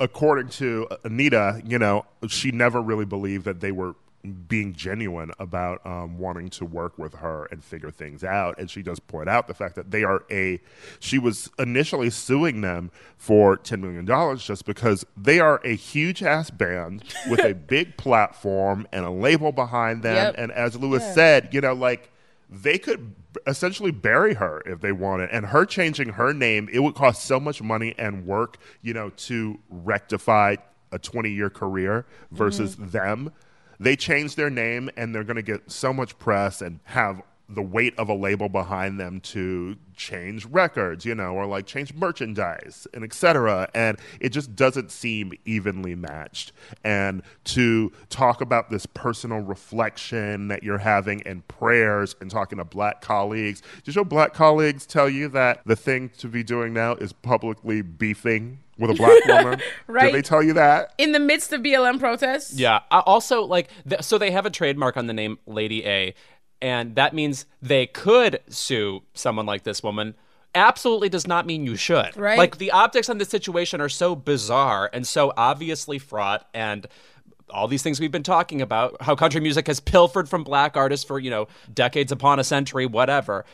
[0.00, 3.94] According to Anita, you know, she never really believed that they were
[4.24, 8.58] being genuine about um, wanting to work with her and figure things out.
[8.58, 10.60] And she does point out the fact that they are a,
[10.98, 16.50] she was initially suing them for $10 million just because they are a huge ass
[16.50, 20.16] band with a big platform and a label behind them.
[20.16, 20.34] Yep.
[20.38, 22.10] And as Lewis said, you know, like
[22.48, 23.14] they could
[23.46, 25.30] essentially bury her if they wanted.
[25.30, 29.10] And her changing her name, it would cost so much money and work, you know,
[29.10, 30.56] to rectify
[30.92, 33.32] a 20 year career versus them.
[33.78, 37.62] They changed their name and they're going to get so much press and have the
[37.62, 42.86] weight of a label behind them to change records, you know, or like change merchandise
[42.94, 43.68] and etc.
[43.74, 46.52] And it just doesn't seem evenly matched.
[46.82, 52.64] And to talk about this personal reflection that you're having and prayers and talking to
[52.64, 56.94] black colleagues, did your black colleagues tell you that the thing to be doing now
[56.94, 59.60] is publicly beefing with a black woman?
[59.86, 60.06] Right.
[60.12, 60.94] Did they tell you that?
[60.98, 62.54] In the midst of BLM protests?
[62.58, 62.80] Yeah.
[62.90, 66.14] Uh, also, like, th- so they have a trademark on the name Lady A,
[66.60, 70.14] and that means they could sue someone like this woman.
[70.54, 72.16] Absolutely does not mean you should.
[72.16, 72.38] Right.
[72.38, 76.86] Like, the optics on this situation are so bizarre and so obviously fraught, and
[77.50, 81.04] all these things we've been talking about, how country music has pilfered from black artists
[81.04, 83.44] for, you know, decades upon a century, whatever,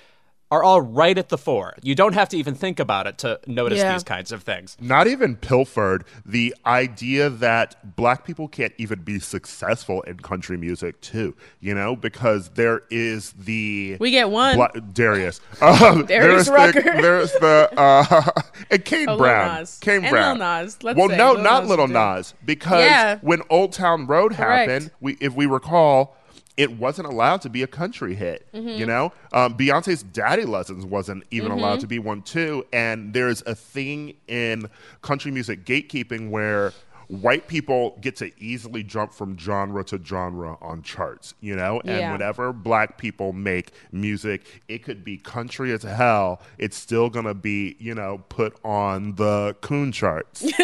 [0.50, 1.74] are all right at the fore.
[1.82, 3.92] You don't have to even think about it to notice Yeah.
[3.92, 4.76] these kinds of things.
[4.80, 11.00] not even pilfered the idea that black people can't even be successful in country music
[11.00, 14.56] too you know because there is the We get one.
[14.56, 15.40] Bla- Darius.
[15.62, 17.02] Um, Darius there's the, Rucker.
[17.02, 18.30] there's the uh,
[18.70, 19.60] and Kane Oh, Lil Brown.
[19.60, 19.78] Nas.
[19.80, 20.38] Kane And Brown.
[20.38, 21.16] Lil Nas, let's well, say.
[21.16, 21.92] no, Lil not Nas Little too.
[21.92, 23.18] Nas, because Yeah.
[23.22, 24.70] when Old Town Road Correct.
[24.70, 26.16] happened, we, if we recall.
[26.60, 28.68] It wasn't allowed to be a country hit, Mm-hmm.
[28.80, 29.12] you know.
[29.32, 31.58] Um, Beyonce's "Daddy Lessons" wasn't even Mm-hmm.
[31.58, 32.66] allowed to be one too.
[32.72, 34.68] And there's a thing in
[35.02, 36.72] country music gatekeeping where
[37.10, 41.80] white people get to easily jump from genre to genre on charts, you know?
[41.80, 42.12] And Yeah.
[42.12, 46.40] whenever black people make music, it could be country as hell.
[46.56, 50.46] It's still going to be, you know, put on the coon charts.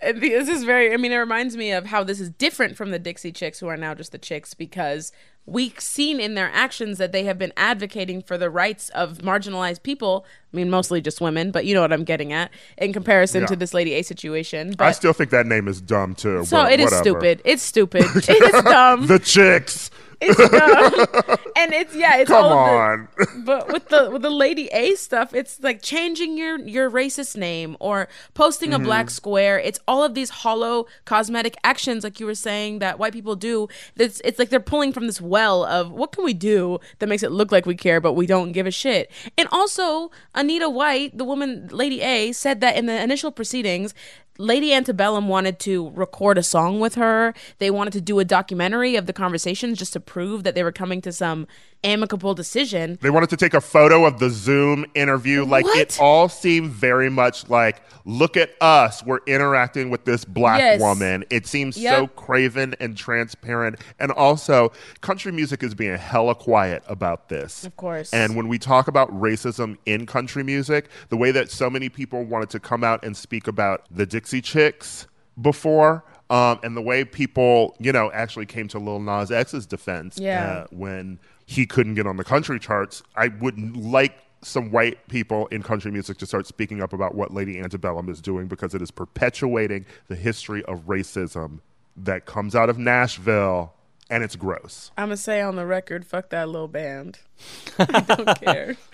[0.00, 3.00] This is very, I mean, it reminds me of how this is different from the
[3.00, 5.10] Dixie Chicks, who are now just the Chicks, because
[5.48, 9.82] we've seen in their actions that they have been advocating for the rights of marginalized
[9.82, 10.26] people.
[10.52, 13.56] I mean, mostly just women, but you know what I'm getting at in comparison to
[13.56, 14.74] this Lady A situation.
[14.78, 16.44] I still think that name is dumb too.
[16.44, 17.02] so but it is whatever.
[17.02, 17.42] stupid.
[17.44, 18.04] It's stupid.
[18.16, 19.06] it is dumb.
[19.06, 19.90] The chicks.
[20.20, 21.06] It's dumb.
[21.28, 23.08] Uh, and it's, yeah, it's Come all of the- on.
[23.44, 27.76] but with the with the lady A stuff, it's like changing your your racist name
[27.80, 29.10] or posting a black mm-hmm.
[29.10, 29.58] square.
[29.58, 33.68] It's all of these hollow cosmetic actions, like you were saying, that white people do.
[33.96, 37.22] It's it's like they're pulling from this well of what can we do that makes
[37.22, 39.10] it look like we care, but we don't give a shit.
[39.36, 43.94] And also, Anita White, the woman, Lady A, said that in the initial proceedings.
[44.40, 47.34] Lady Antebellum wanted to record a song with her.
[47.58, 50.70] They wanted to do a documentary of the conversations just to prove that they were
[50.70, 51.48] coming to some
[51.84, 52.98] amicable decision.
[53.00, 55.44] They wanted to take a photo of the Zoom interview.
[55.44, 55.78] Like What?
[55.78, 59.04] it all seemed very much like, look at us.
[59.04, 60.80] We're interacting with this black Yes.
[60.80, 61.24] woman.
[61.30, 63.76] It seems so craven and transparent.
[64.00, 67.64] And also, country music is being hella quiet about this.
[67.64, 68.12] Of course.
[68.12, 72.24] And when we talk about racism in country music, the way that so many people
[72.24, 75.06] wanted to come out and speak about the Dixie Chicks
[75.40, 80.18] before, um, and the way people, you know, actually came to Lil Nas X's defense
[80.18, 80.44] Yeah.
[80.50, 85.46] uh, when he couldn't get on the country charts, I would like some white people
[85.46, 88.82] in country music to start speaking up about what Lady Antebellum is doing because it
[88.82, 91.60] is perpetuating the history of racism
[91.96, 93.72] that comes out of Nashville,
[94.10, 94.90] and it's gross.
[94.98, 97.18] I'm gonna say on the record, fuck that little band.
[97.78, 98.76] I don't care.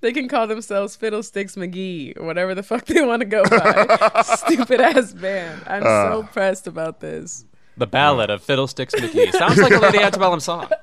[0.00, 4.22] They can call themselves Fiddlesticks McGee or whatever the fuck they want to go by.
[4.36, 5.62] Stupid ass band.
[5.66, 6.26] I'm so uh.
[6.28, 7.44] pressed about this.
[7.76, 9.32] The Ballad of Fiddlesticks McGee.
[9.32, 10.68] Sounds like a Lady Antebellum song.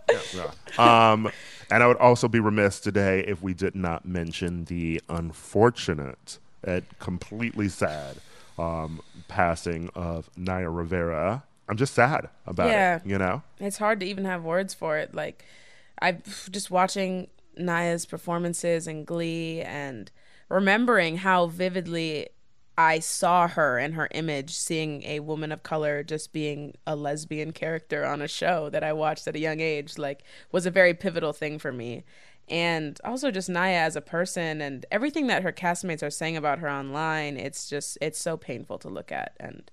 [0.78, 1.32] Um,
[1.70, 6.84] and I would also be remiss today if we did not mention the unfortunate and
[7.00, 8.18] completely sad
[8.58, 11.44] um, passing of Naya Rivera.
[11.70, 12.96] I'm just sad about Yeah.
[12.98, 13.44] it, you know?
[13.60, 15.14] It's hard to even have words for it.
[15.14, 15.46] Like,
[16.02, 16.14] I
[16.50, 20.10] just watching Naya's performances in Glee and
[20.50, 22.30] remembering how vividly
[22.78, 27.52] I saw her and her image, seeing a woman of color just being a lesbian
[27.52, 30.94] character on a show that I watched at a young age, like, was a very
[30.94, 32.04] pivotal thing for me.
[32.50, 36.60] And also just Naya as a person and everything that her castmates are saying about
[36.60, 39.34] her online, it's just, it's so painful to look at.
[39.40, 39.70] And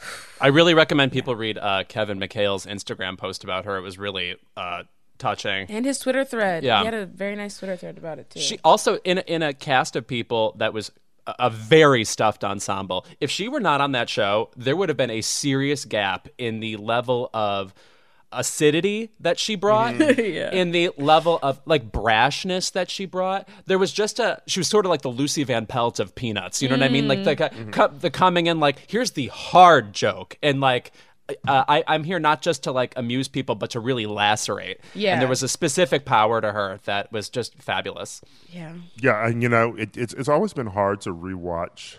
[0.40, 3.76] I really recommend people read uh, Kevin McHale's Instagram post about her.
[3.76, 4.84] It was really uh,
[5.18, 5.66] touching.
[5.68, 6.62] and his Twitter thread.
[6.62, 6.80] Yeah.
[6.80, 8.40] He had a very nice Twitter thread about it too.
[8.40, 10.90] She also in in a cast of people that was
[11.26, 13.06] a, a very stuffed ensemble.
[13.20, 16.60] If she were not on that show, there would have been a serious gap in
[16.60, 17.74] the level of
[18.32, 20.20] acidity that she brought mm-hmm.
[20.36, 20.50] Yeah.
[20.52, 23.48] in the level of like brashness that she brought.
[23.66, 26.60] There was just a she was sort of like the lucy van pelt of peanuts.
[26.60, 27.08] You know what i mean?
[27.08, 27.24] Like mm.
[27.24, 27.70] the, mm-hmm.
[27.70, 30.36] co- the coming in like here's the hard joke.
[30.42, 30.92] And like
[31.48, 34.80] uh, I, I'm here not just to like amuse people, but to really lacerate.
[34.94, 35.12] Yeah.
[35.12, 38.20] And there was a specific power to her that was just fabulous.
[38.50, 38.74] yeah.
[39.00, 41.96] Yeah, and you know, it, it's it's always been hard to rewatch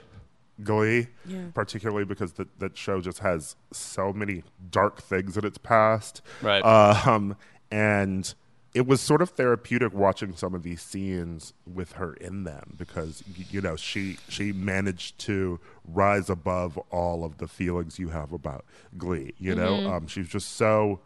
[0.64, 1.08] Glee,
[1.54, 6.22] particularly because that that show just has so many dark things in its past.
[6.42, 6.64] Right.
[6.64, 7.36] Um,
[7.70, 8.34] and
[8.78, 13.24] it was sort of therapeutic watching some of these scenes with her in them because
[13.50, 18.66] you know she she managed to rise above all of the feelings you have about
[18.96, 19.34] Glee.
[19.40, 21.00] You know, um, she's just so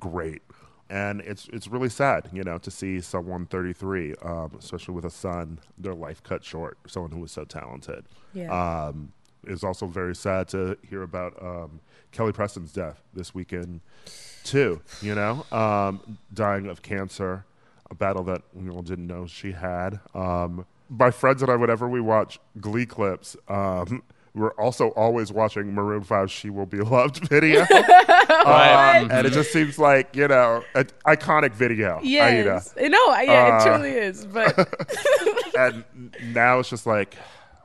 [0.00, 0.42] great,
[0.90, 5.10] and it's it's really sad, you know, to see someone 33, um, especially with a
[5.10, 6.76] son, their life cut short.
[6.88, 8.04] Someone who was so talented.
[8.34, 8.50] Yeah.
[8.50, 9.12] Um,
[9.44, 11.80] it's also very sad to hear about um,
[12.12, 13.80] Kelly Preston's death this weekend
[14.44, 14.80] too.
[15.00, 17.44] You know, um, dying of cancer,
[17.90, 19.98] a battle that we all didn't know she had.
[20.14, 24.02] Um, my friends and I, whenever we watch Glee clips, um,
[24.34, 27.64] we're also always watching Maroon 5 She Will Be Loved video.
[28.32, 31.98] Um, and it just seems like, you know, an iconic video.
[31.98, 32.04] Aida.
[32.44, 32.74] yes.
[32.76, 34.24] No, yeah, Uh, it truly is.
[34.26, 34.56] But
[35.58, 35.84] And
[36.32, 37.16] now it's just like,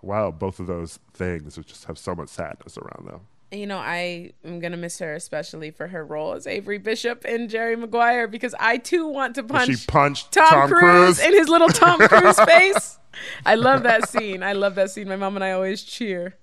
[0.01, 3.21] wow, both of those things just have so much sadness around them.
[3.51, 7.47] You know, I am gonna miss her, especially for her role as Avery Bishop in
[7.47, 11.19] Jerry Maguire, because I too want to punch she punched Tom, Tom Cruise, Cruise.
[11.19, 12.99] in his little Tom Cruise face.
[13.45, 14.43] I love that scene.
[14.43, 15.07] I love that scene.
[15.07, 16.35] My mom and I always cheer.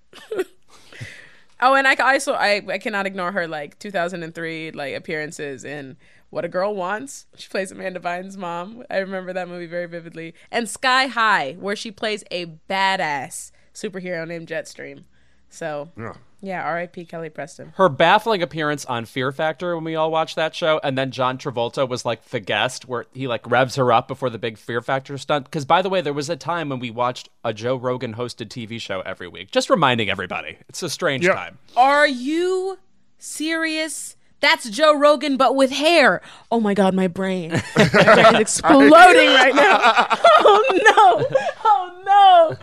[1.60, 5.96] oh, and I also I, I cannot ignore her like 2003 like appearances in
[6.30, 7.26] What a Girl Wants.
[7.36, 8.82] She plays Amanda Bynes' mom.
[8.90, 10.34] I remember that movie very vividly.
[10.50, 15.04] And Sky High, where she plays a badass superhero named Jetstream.
[15.48, 16.14] So Yeah.
[16.40, 17.04] Yeah, R.I.P.
[17.06, 17.72] Kelly Preston.
[17.76, 21.38] Her baffling appearance on Fear Factor when we all watched that show, and then John
[21.38, 24.80] Travolta was like the guest where he like revs her up before the big Fear
[24.82, 25.46] Factor stunt.
[25.46, 28.48] Because by the way, there was a time when we watched a Joe Rogan hosted
[28.48, 29.50] TV show every week.
[29.50, 31.34] Just reminding everybody, it's a strange Yeah.
[31.34, 31.58] time.
[31.76, 32.78] Are you
[33.18, 34.16] serious?
[34.40, 36.20] That's Joe Rogan, but with hair.
[36.50, 37.52] Oh my God, my brain.
[37.76, 40.18] My brain is exploding right now.
[40.46, 41.38] Oh no.
[41.64, 42.56] Oh no.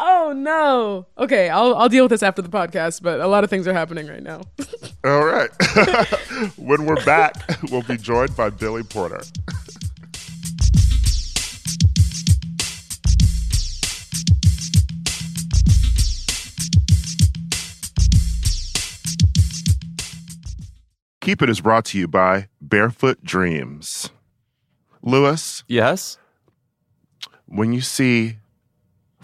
[0.00, 1.06] Oh no.
[1.18, 3.72] Okay, I'll, I'll deal with this after the podcast, but a lot of things are
[3.72, 4.42] happening right now.
[5.04, 5.50] All right.
[6.56, 7.34] when we're back,
[7.70, 9.20] we'll be joined by Billy Porter.
[21.20, 24.10] Keep It is brought to you by Barefoot Dreams.
[25.02, 26.18] Louis, Yes.
[27.46, 28.37] when you see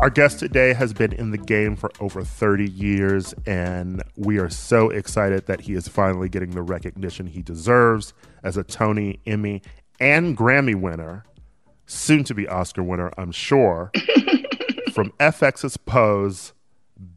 [0.00, 4.50] Our guest today has been in the game for over 30 years, and we are
[4.50, 9.62] so excited that he is finally getting the recognition he deserves as a Tony, Emmy,
[10.00, 11.24] and Grammy winner,
[11.86, 13.92] soon to be Oscar winner, I'm sure,
[14.92, 16.52] from FX's Pose,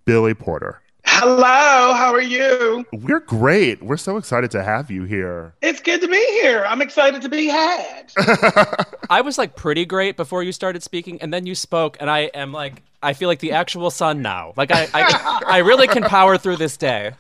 [0.06, 0.82] Billy Porter.
[1.20, 2.86] Hello, how are you?
[2.94, 3.82] We're great.
[3.82, 5.56] We're so excited to have you here.
[5.64, 6.64] It's good to be here.
[6.68, 8.12] I'm excited to be had.
[9.10, 12.30] I was like pretty great before you started speaking, and then you spoke, and I
[12.36, 14.54] am like, I feel like the actual sun now.
[14.58, 17.14] Like I, I, I really can power through this day.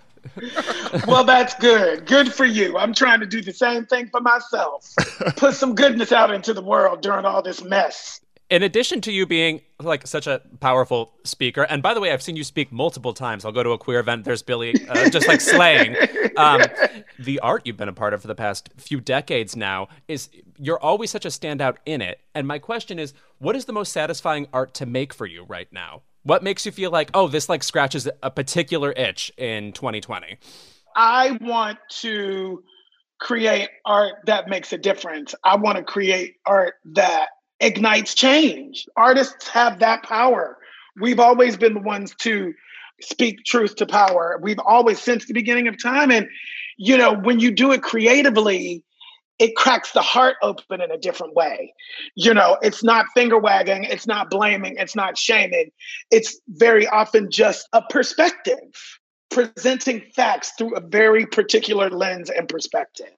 [1.08, 2.06] well, that's good.
[2.06, 2.78] Good for you.
[2.78, 4.94] I'm trying to do the same thing for myself.
[5.38, 8.22] Put some goodness out into the world during all this mess.
[8.50, 12.22] In addition to you being like such a powerful speaker, and by the way, I've
[12.22, 13.44] seen you speak multiple times.
[13.44, 14.24] I'll go to a queer event.
[14.24, 15.96] There's Billy uh, just like slaying.
[16.38, 16.62] Um,
[17.18, 20.30] the art you've been a part of for the past few decades now is
[20.60, 22.20] you're always such a standout in it.
[22.36, 25.68] And my question is, what is the most satisfying art to make for you right
[25.74, 26.04] now?
[26.22, 30.38] What makes you feel like, oh, this like scratches a particular itch in 2020?
[30.96, 32.64] I want to
[33.20, 35.34] create art that makes a difference.
[35.44, 37.30] I want to create art that
[37.60, 38.88] ignites change.
[38.96, 40.58] Artists have that power.
[41.00, 42.54] We've always been the ones to
[43.02, 44.40] speak truth to power.
[44.42, 46.12] We've always, since the beginning of time.
[46.12, 46.28] And,
[46.78, 48.84] you know, when you do it creatively,
[49.40, 51.74] it cracks the heart open in a different way.
[52.16, 55.70] You know, it's not finger wagging, it's not blaming, it's not shaming.
[56.10, 58.74] It's very often just a perspective,
[59.30, 63.14] presenting facts through a very particular lens and perspective.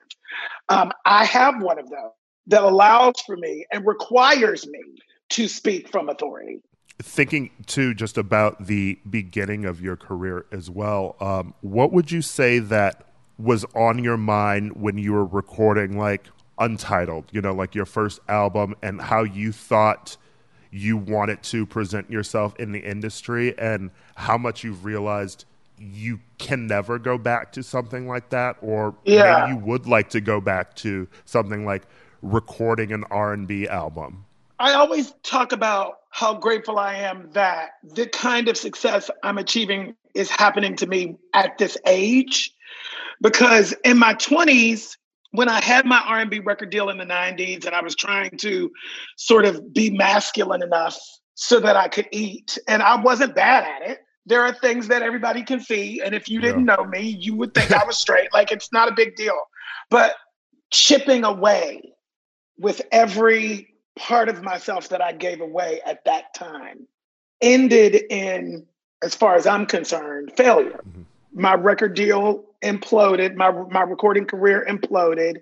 [0.67, 2.11] Um, I have one of those
[2.47, 4.81] that allows for me and requires me
[5.29, 6.61] to speak from authority.
[7.01, 12.21] Thinking too, just about the beginning of your career as well, um, what would you
[12.21, 13.05] say that
[13.37, 16.27] was on your mind when you were recording, like
[16.61, 20.17] Untitled, you know, like your first album, and how you thought
[20.71, 25.45] you wanted to present yourself in the industry, and how much you've realized
[25.77, 29.45] you can never go back to something like that, or yeah.
[29.45, 31.83] maybe you would like to go back to something like
[32.21, 34.25] recording an R&B album?
[34.59, 39.95] I always talk about how grateful I am that the kind of success I'm achieving
[40.15, 42.51] is happening to me at this age.
[43.21, 44.95] Because in my 20s
[45.31, 48.71] when I had my R&B record deal in the 90s and I was trying to
[49.15, 50.97] sort of be masculine enough
[51.35, 53.99] so that I could eat and I wasn't bad at it.
[54.25, 57.53] There are things that everybody can see and if you didn't know me you would
[57.53, 58.33] think I was straight.
[58.33, 59.39] Like it's not a big deal.
[59.89, 60.15] But
[60.71, 61.93] chipping away
[62.59, 66.87] with every part of myself that I gave away at that time
[67.41, 68.65] ended in,
[69.01, 70.81] as far as I'm concerned, failure.
[70.87, 71.01] Mm-hmm.
[71.33, 75.37] My record deal imploded, my, my recording career imploded.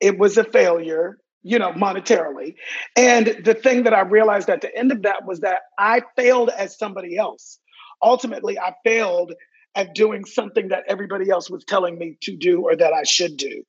[0.00, 2.54] It was a failure, you know, monetarily.
[2.96, 6.50] And the thing that I realized at the end of that was that I failed
[6.50, 7.58] as somebody else.
[8.02, 9.32] Ultimately, I failed
[9.74, 13.36] at doing something that everybody else was telling me to do or that I should
[13.36, 13.62] do.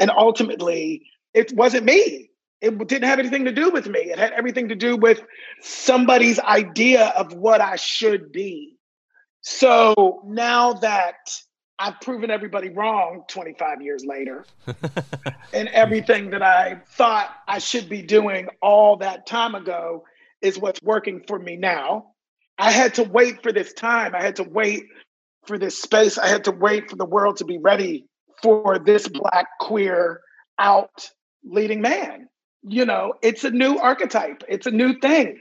[0.00, 1.02] And ultimately,
[1.34, 2.30] it wasn't me.
[2.60, 3.98] It didn't have anything to do with me.
[3.98, 5.22] It had everything to do with
[5.60, 8.76] somebody's idea of what I should be.
[9.42, 11.16] So now that
[11.78, 14.46] I've proven everybody wrong 25 years later,
[15.52, 20.04] and everything that I thought I should be doing all that time ago
[20.40, 22.12] is what's working for me now.
[22.56, 24.14] I had to wait for this time.
[24.14, 24.84] I had to wait
[25.46, 26.16] for this space.
[26.16, 28.06] I had to wait for the world to be ready
[28.42, 30.20] for this Black, queer,
[30.58, 31.10] out
[31.44, 32.28] leading man.
[32.62, 35.40] You know, it's a new archetype, it's a new thing.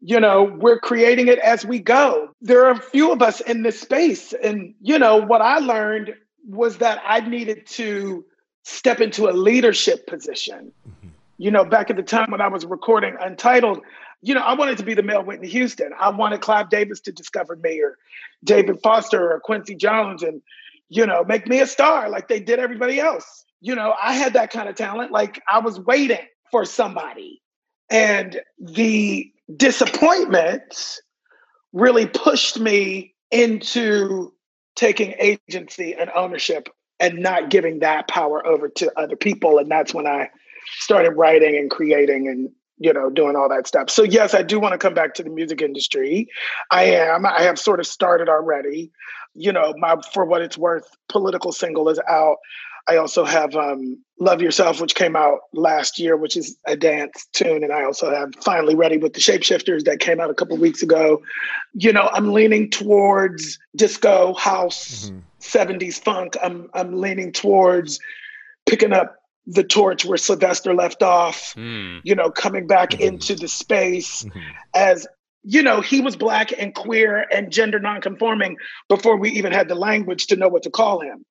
[0.00, 2.30] You know, we're creating it as we go.
[2.42, 4.34] There are a few of us in this space.
[4.34, 6.14] And, you know, what I learned
[6.46, 8.24] was that I needed to
[8.64, 10.72] step into a leadership position.
[10.86, 11.08] Mm-hmm.
[11.38, 13.80] You know, back at the time when I was recording Untitled,
[14.20, 15.90] you know, I wanted to be the male Whitney Houston.
[15.98, 17.96] I wanted Clive Davis to discover me or
[18.44, 20.42] David Foster or Quincy Jones and,
[20.90, 24.34] you know, make me a star like they did everybody else you know, I had
[24.34, 25.10] that kind of talent.
[25.10, 27.40] Like I was waiting for somebody.
[27.90, 31.00] And the disappointment
[31.72, 34.34] really pushed me into
[34.76, 36.68] taking agency and ownership
[37.00, 39.56] and not giving that power over to other people.
[39.56, 40.28] And that's when I
[40.80, 44.58] started writing and creating and you know doing all that stuff so yes i do
[44.58, 46.26] want to come back to the music industry
[46.72, 48.90] i am i have sort of started already
[49.34, 52.38] you know my for what it's worth political single is out
[52.86, 57.26] I also have um, Love Yourself, which came out last year, which is a dance
[57.32, 57.64] tune.
[57.64, 60.82] And I also have Finally Ready with the Shapeshifters that came out a couple weeks
[60.82, 61.22] ago.
[61.72, 65.18] You know, I'm leaning towards disco, house, mm-hmm.
[65.40, 66.36] 70s funk.
[66.42, 67.98] I'm, I'm leaning towards
[68.66, 69.16] picking up
[69.46, 72.00] the torch where Sylvester left off, mm.
[72.02, 73.02] you know, coming back mm-hmm.
[73.02, 74.40] into the space mm-hmm.
[74.74, 75.06] as
[75.44, 78.56] you know, he was black and queer and gender nonconforming
[78.88, 81.24] before we even had the language to know what to call him.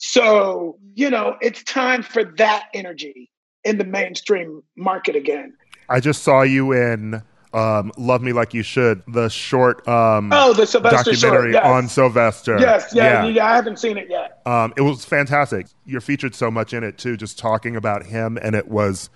[0.00, 3.30] So, you know, it's time for that energy
[3.64, 5.52] in the mainstream market again.
[5.90, 7.22] I just saw you in
[7.52, 11.66] um, Love Me Like You Should, the short um, oh, the Sylvester documentary short, yes.
[11.66, 12.58] on Sylvester.
[12.58, 14.40] Yes, yeah, yeah, yeah, I haven't seen it yet.
[14.46, 15.66] Um, it was fantastic.
[15.84, 19.10] You're featured so much in it too, just talking about him, and it was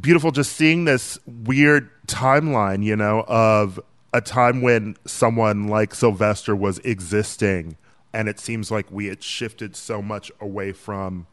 [0.00, 3.80] beautiful just seeing this weird timeline, you know, of
[4.12, 7.76] a time when someone like Sylvester was existing
[8.14, 11.26] and it seems like we had shifted so much away from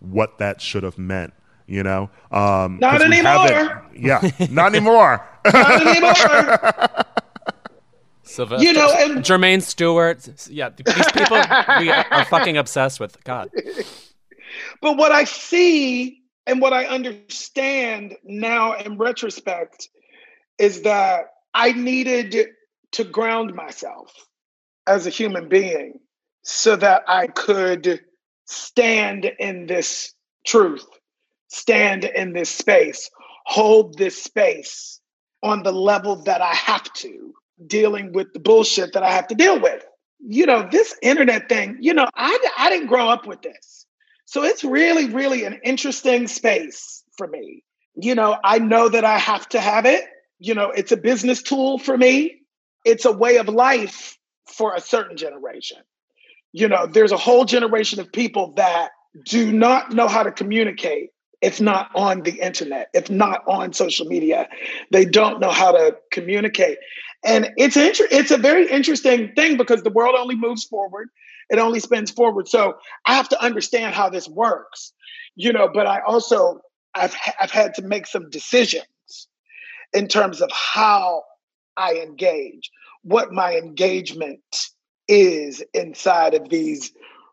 [0.00, 1.32] what that should have meant
[1.66, 4.20] you know um, not anymore yeah
[4.50, 6.88] not anymore Not anymore.
[8.22, 10.26] Sylvester, You know, and- Jermaine Stewart.
[10.48, 11.36] Yeah, these people
[11.78, 13.22] we are fucking obsessed with.
[13.24, 13.50] God.
[14.80, 19.88] But what I see and what I understand now in retrospect
[20.58, 22.48] is that I needed
[22.92, 24.12] to ground myself
[24.86, 26.00] as a human being
[26.44, 28.00] so that I could
[28.46, 30.14] stand in this
[30.46, 30.86] truth,
[31.48, 33.10] stand in this space,
[33.46, 35.00] hold this space
[35.42, 37.34] on the level that I have to,
[37.66, 39.84] dealing with the bullshit that I have to deal with.
[40.20, 43.86] You know, this internet thing, you know, I, I didn't grow up with this.
[44.26, 47.62] So it's really, really an interesting space for me.
[47.94, 50.04] You know, I know that I have to have it.
[50.38, 52.42] You know, it's a business tool for me,
[52.84, 55.78] it's a way of life for a certain generation.
[56.56, 58.90] You know, there's a whole generation of people that
[59.24, 61.10] do not know how to communicate
[61.42, 64.48] if not on the internet, if not on social media.
[64.92, 66.78] They don't know how to communicate.
[67.24, 71.08] And it's inter- it's a very interesting thing because the world only moves forward.
[71.50, 72.46] It only spins forward.
[72.46, 72.74] So
[73.04, 74.92] I have to understand how this works,
[75.34, 76.60] you know, but I also
[76.94, 78.86] I've I've had to make some decisions
[79.92, 81.24] in terms of how
[81.76, 82.70] I engage,
[83.02, 84.40] what my engagement
[85.08, 86.92] is inside of these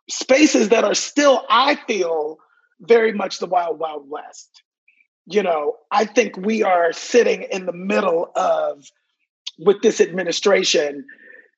[0.09, 2.37] spaces that are still, I feel,
[2.79, 4.63] very much the wild, wild west.
[5.25, 8.89] You know, I think we are sitting in the middle of,
[9.59, 11.05] with this administration,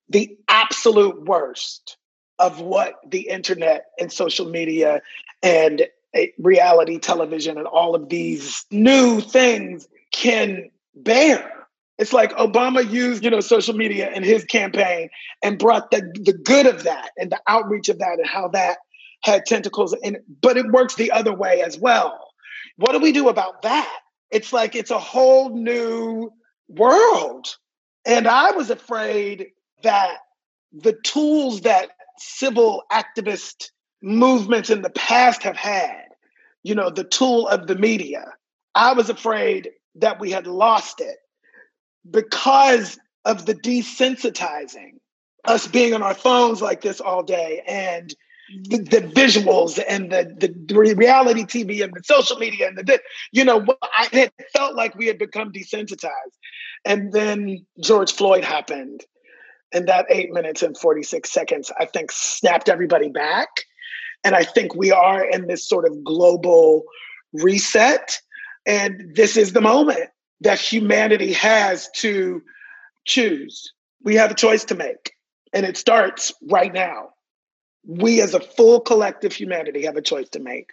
[0.10, 1.98] the absolute worst
[2.40, 5.02] of what the internet and social media
[5.42, 5.84] and
[6.14, 11.63] eh, reality television and all of these new things can bear.
[11.98, 15.10] It's like Obama used, you know, social media in his campaign
[15.44, 18.78] and brought the, the good of that and the outreach of that and how that
[19.24, 20.24] had tentacles it.
[20.42, 22.20] But it works the other way as well.
[22.78, 24.00] What do we do about that?
[24.32, 26.32] It's like it's a whole new
[26.68, 27.48] world.
[28.06, 29.48] And I was afraid
[29.84, 30.18] that
[30.72, 33.70] the tools that civil activist
[34.02, 36.06] movements in the past have had,
[36.64, 38.26] you know, the tool of the media,
[38.74, 41.18] I was afraid that we had lost it
[42.10, 45.00] because of the desensitizing,
[45.46, 48.14] us being on our phones like this all day and
[48.66, 53.00] the, the visuals and the, the reality TV and the social media and the,
[53.32, 56.38] you know, I had felt like we had become desensitized.
[56.86, 59.02] And then George Floyd happened.
[59.74, 63.48] And that eight minutes and 46 seconds, I think, snapped everybody back.
[64.24, 66.84] And I think we are in this sort of global
[67.34, 68.20] reset.
[68.68, 70.10] And this is the moment
[70.44, 72.42] that humanity has to
[73.06, 73.74] choose.
[74.04, 75.14] We have a choice to make,
[75.54, 77.10] and it starts right now.
[77.86, 80.70] We, as a full collective humanity, have a choice to make.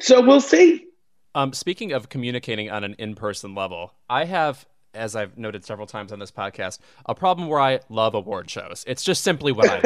[0.00, 0.86] So we'll see.
[1.34, 5.86] Um, speaking of communicating on an in person level, I have, as I've noted several
[5.86, 8.84] times on this podcast, a problem where I love award shows.
[8.86, 9.80] It's just simply what I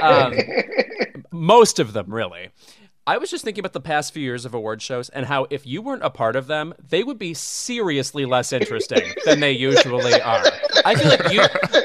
[0.00, 0.32] love.
[0.32, 2.50] um, most of them, really.
[3.06, 5.66] I was just thinking about the past few years of award shows and how if
[5.66, 10.20] you weren't a part of them, they would be seriously less interesting than they usually
[10.20, 10.42] are.
[10.86, 11.42] I feel like you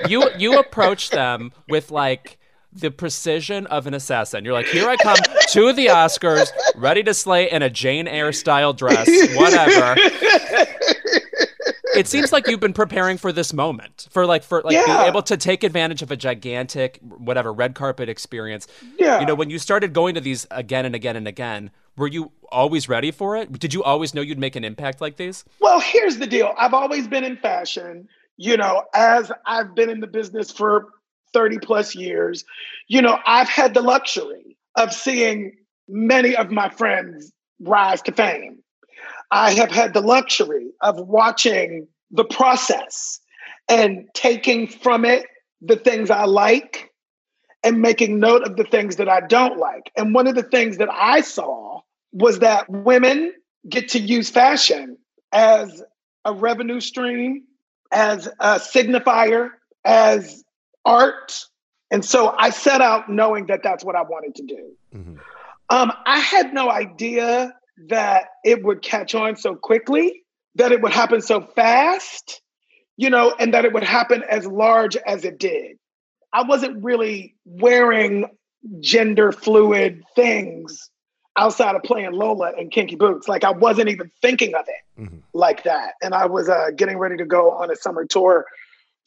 [0.07, 2.37] you you approach them with like
[2.71, 4.45] the precision of an assassin.
[4.45, 5.17] You're like, here I come
[5.49, 9.99] to the Oscars, ready to slay in a Jane Eyre style dress, whatever.
[11.95, 14.85] It seems like you've been preparing for this moment, for like for like Yeah.
[14.85, 18.67] being able to take advantage of a gigantic whatever red carpet experience.
[18.97, 19.19] Yeah.
[19.19, 22.31] You know, when you started going to these again and again and again, were you
[22.51, 23.51] always ready for it?
[23.59, 25.43] Did you always know you'd make an impact like these?
[25.59, 26.53] Well, here's the deal.
[26.57, 30.87] I've always been in fashion, you know, as I've been in the business for
[31.33, 32.45] 30 plus years.
[32.87, 35.55] You know, I've had the luxury of seeing
[35.87, 38.59] many of my friends rise to fame.
[39.31, 43.19] I have had the luxury of watching the process
[43.67, 45.25] and taking from it
[45.61, 46.91] the things I like
[47.63, 49.91] and making note of the things that I don't like.
[49.95, 53.33] And one of the things that I saw was that women
[53.67, 54.97] get to use fashion
[55.31, 55.83] as
[56.25, 57.43] a revenue stream,
[57.91, 59.49] as a signifier,
[59.85, 60.43] as
[60.85, 61.45] art.
[61.91, 64.77] And so I set out knowing that that's what I wanted to do.
[64.95, 65.19] Mhm.
[65.69, 67.53] Um, I had no idea
[67.87, 70.23] that it would catch on so quickly,
[70.55, 72.41] that it would happen so fast,
[72.97, 75.77] you know, and that it would happen as large as it did.
[76.33, 78.25] I wasn't really wearing
[78.81, 80.89] gender fluid things
[81.37, 83.27] outside of playing Lola and Kinky Boots.
[83.27, 85.21] Like I wasn't even thinking of it Mhm.
[85.33, 85.93] like that.
[86.01, 88.45] And I was uh, getting ready to go on a summer tour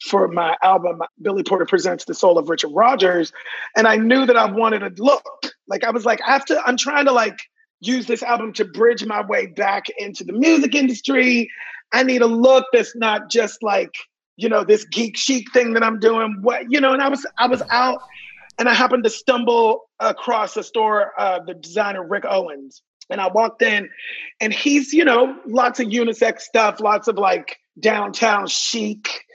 [0.01, 3.31] for my album, Billy Porter Presents the Soul of Richard Rodgers.
[3.77, 5.23] And I knew that I wanted to look
[5.67, 7.37] like I was like, I have to, I'm trying to like
[7.85, 11.49] use this album to bridge my way back into the music industry
[11.93, 13.93] I need a look that's not just like,
[14.35, 16.39] you know, this geek chic thing that I'm doing.
[16.41, 18.01] What, you know, and I was I was out
[18.57, 22.81] and I happened to stumble across a store, uh, the designer Rick Owens.
[23.09, 23.89] And I walked in
[24.41, 29.25] and he's, you know, lots of unisex stuff, lots of like downtown chic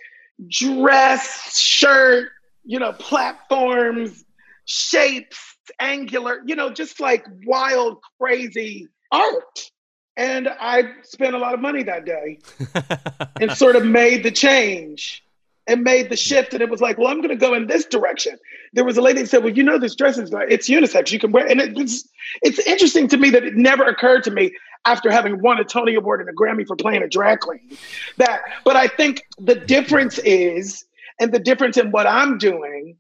[0.49, 2.31] dress, shirt,
[2.65, 4.25] you know, platforms,
[4.65, 9.71] shapes, angular, you know, just like wild, crazy art.
[10.17, 12.41] And I spent a lot of money that day
[13.41, 15.23] and sort of made the change
[15.69, 16.55] and made the shift.
[16.55, 18.37] And it was like, well, I'm going to go in this direction.
[18.73, 21.13] There was a lady that said, well, you know, this dress is like, it's unisex.
[21.13, 22.09] You can wear, and it's
[22.43, 24.53] it's interesting to me that it never occurred to me
[24.87, 27.77] after having won a Tony Award and a Grammy for playing a drag queen.
[28.17, 30.85] That, but I think the difference is,
[31.21, 32.97] and the difference in what I'm doing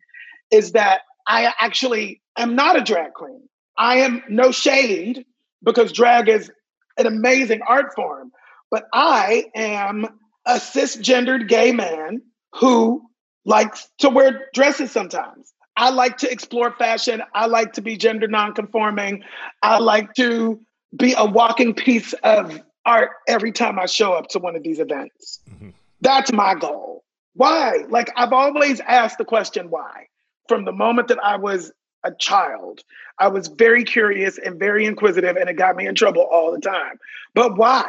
[0.51, 3.43] is that I actually am not a drag queen.
[3.76, 5.26] I am no shade
[5.62, 6.51] because drag is
[6.97, 8.33] an amazing art form,
[8.70, 10.07] but I am
[10.47, 12.22] a cisgendered gay man
[12.55, 13.03] who
[13.45, 15.53] likes to wear dresses sometimes.
[15.76, 17.22] I like to explore fashion.
[17.35, 19.22] I like to be gender nonconforming.
[19.62, 20.61] I like to
[20.97, 24.81] be a walking piece of art every time I show up to one of these
[24.81, 25.41] events.
[25.49, 25.70] Mm-hmm.
[26.01, 27.05] That's my goal.
[27.35, 27.85] Why?
[27.89, 30.07] Like I've always asked the question why.
[30.49, 31.73] From the moment that I was
[32.05, 32.81] a child,
[33.19, 36.61] I was very curious and very inquisitive, and it got me in trouble all the
[36.61, 36.99] time.
[37.35, 37.85] But why?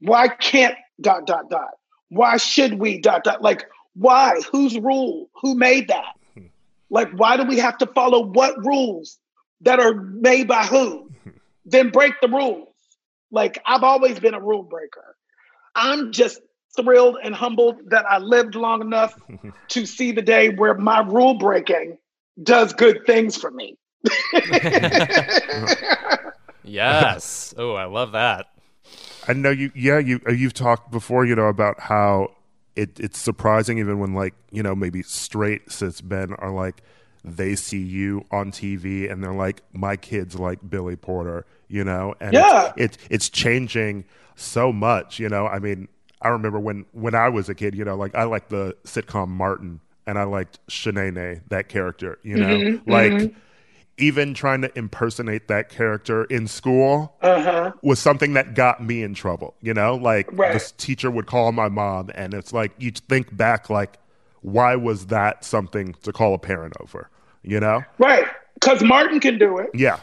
[0.00, 1.70] Why can't dot dot dot?
[2.08, 3.42] Why should we dot dot?
[3.42, 4.40] Like why?
[4.52, 5.28] Whose rule?
[5.42, 6.14] Who made that?
[6.90, 9.18] Like why do we have to follow what rules
[9.62, 11.10] that are made by who?
[11.64, 12.68] then break the rules.
[13.32, 15.16] Like I've always been a rule breaker.
[15.74, 16.40] I'm just
[16.76, 19.18] thrilled and humbled that I lived long enough
[19.68, 21.98] to see the day where my rule breaking
[22.42, 23.76] does good things for me.
[26.64, 27.54] yes.
[27.56, 28.46] Oh, I love that.
[29.26, 29.70] I know you.
[29.74, 30.20] Yeah, you.
[30.26, 32.32] Uh, you've talked before, you know, about how
[32.76, 36.82] it, it's surprising, even when like you know maybe straight cis men are like
[37.24, 42.14] they see you on TV and they're like, my kids like Billy Porter, you know,
[42.20, 42.72] and yeah.
[42.76, 44.04] it's, it's, it's changing
[44.36, 45.46] so much, you know.
[45.46, 45.88] I mean,
[46.20, 49.28] I remember when when I was a kid, you know, like I liked the sitcom
[49.28, 53.12] Martin and I liked Shanae, that character, you know, mm-hmm, like.
[53.12, 53.38] Mm-hmm.
[53.96, 57.70] Even trying to impersonate that character in school uh-huh.
[57.80, 59.54] was something that got me in trouble.
[59.60, 60.52] You know, like right.
[60.52, 64.00] this teacher would call my mom, and it's like you think back, like,
[64.40, 67.08] why was that something to call a parent over?
[67.44, 67.84] you know?
[67.98, 68.26] Right.
[68.54, 69.70] Because Martin can do it.
[69.74, 70.00] Yeah.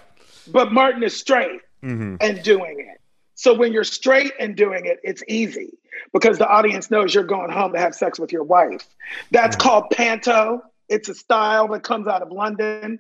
[0.48, 2.16] But Martin is straight mm-hmm.
[2.22, 3.01] and doing it.
[3.42, 5.80] So when you're straight and doing it, it's easy
[6.14, 8.88] because the audience knows you're going home to have sex with your wife.
[9.32, 9.68] That's mm-hmm.
[9.68, 10.62] called panto.
[10.90, 13.00] It's a style that comes out of London.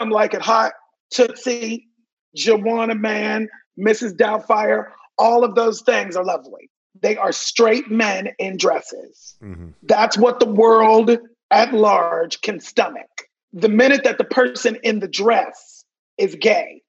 [0.00, 0.72] Some like it hot,
[1.10, 1.88] Tootsie,
[2.34, 4.16] Juwanna Mann, Mrs.
[4.16, 4.92] Doubtfire.
[5.18, 6.70] All of those things are lovely.
[6.98, 9.36] They are straight men in dresses.
[9.42, 9.72] Mm-hmm.
[9.82, 11.18] That's what the world
[11.50, 15.84] at large can stomach the minute that the person in the dress
[16.16, 16.80] is gay,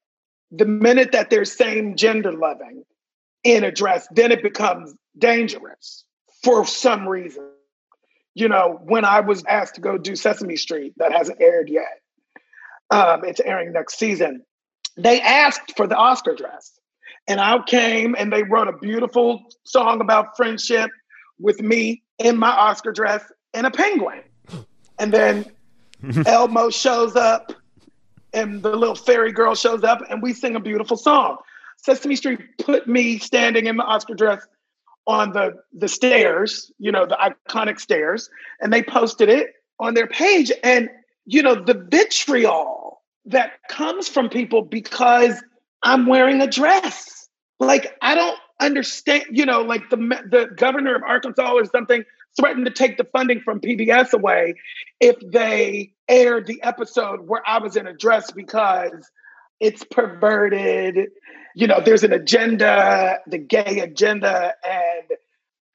[0.52, 2.84] the minute that they're same gender loving
[3.42, 6.04] in a dress, then it becomes dangerous
[6.44, 7.48] for some reason.
[8.34, 12.00] You know, when I was asked to go do Sesame Street, that hasn't aired yet,
[12.90, 14.42] um, it's airing next season.
[14.96, 16.78] They asked for the Oscar dress.
[17.26, 20.90] And I came and they wrote a beautiful song about friendship
[21.38, 23.22] with me in my Oscar dress
[23.54, 24.22] and a penguin.
[24.98, 25.46] And then
[26.26, 27.52] Elmo shows up
[28.32, 31.38] and the little fairy girl shows up and we sing a beautiful song.
[31.76, 34.46] Sesame Street put me standing in my Oscar dress
[35.06, 38.30] on the the stairs, you know, the iconic stairs,
[38.60, 40.52] and they posted it on their page.
[40.62, 40.88] And
[41.24, 45.42] you know, the vitriol that comes from people because
[45.82, 47.28] I'm wearing a dress.
[47.58, 52.04] Like I don't understand, you know, like the the governor of Arkansas or something
[52.38, 54.54] threatened to take the funding from PBS away
[55.00, 59.10] if they aired the episode where I was in a dress because
[59.60, 61.10] it's perverted.
[61.54, 65.18] You know, there's an agenda, the gay agenda, and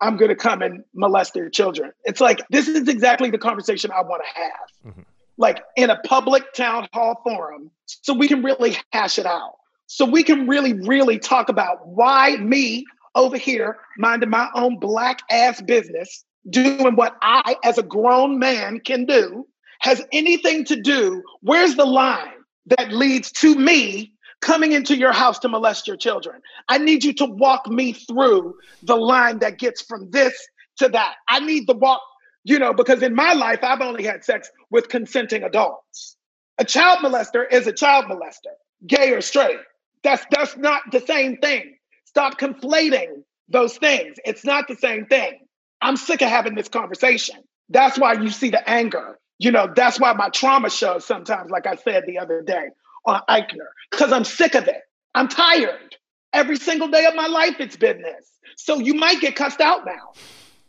[0.01, 1.91] I'm going to come and molest their children.
[2.03, 4.91] It's like, this is exactly the conversation I want to have.
[4.91, 5.01] Mm-hmm.
[5.39, 9.53] Like in a public town hall forum, so we can really hash it out.
[9.85, 15.19] So we can really, really talk about why me over here minding my own black
[15.29, 19.45] ass business doing what I, as a grown man, can do
[19.79, 22.33] has anything to do, where's the line
[22.67, 26.41] that leads to me coming into your house to molest your children?
[26.67, 30.33] I need you to walk me through the line that gets from this
[30.77, 31.15] to that.
[31.27, 32.01] I need the walk,
[32.43, 36.15] you know, because in my life, I've only had sex with consenting adults.
[36.57, 38.53] A child molester is a child molester,
[38.85, 39.59] gay or straight.
[40.03, 41.75] That's that's not the same thing.
[42.05, 44.17] Stop conflating those things.
[44.25, 45.46] It's not the same thing.
[45.82, 47.38] I'm sick of having this conversation.
[47.69, 49.19] That's why you see the anger.
[49.39, 52.69] You know, that's why my trauma shows sometimes, like I said the other day
[53.05, 54.82] on Eichner, because I'm sick of it.
[55.13, 55.95] I'm tired.
[56.34, 58.32] Every single day of my life, it's been this.
[58.55, 60.13] So you might get cussed out now.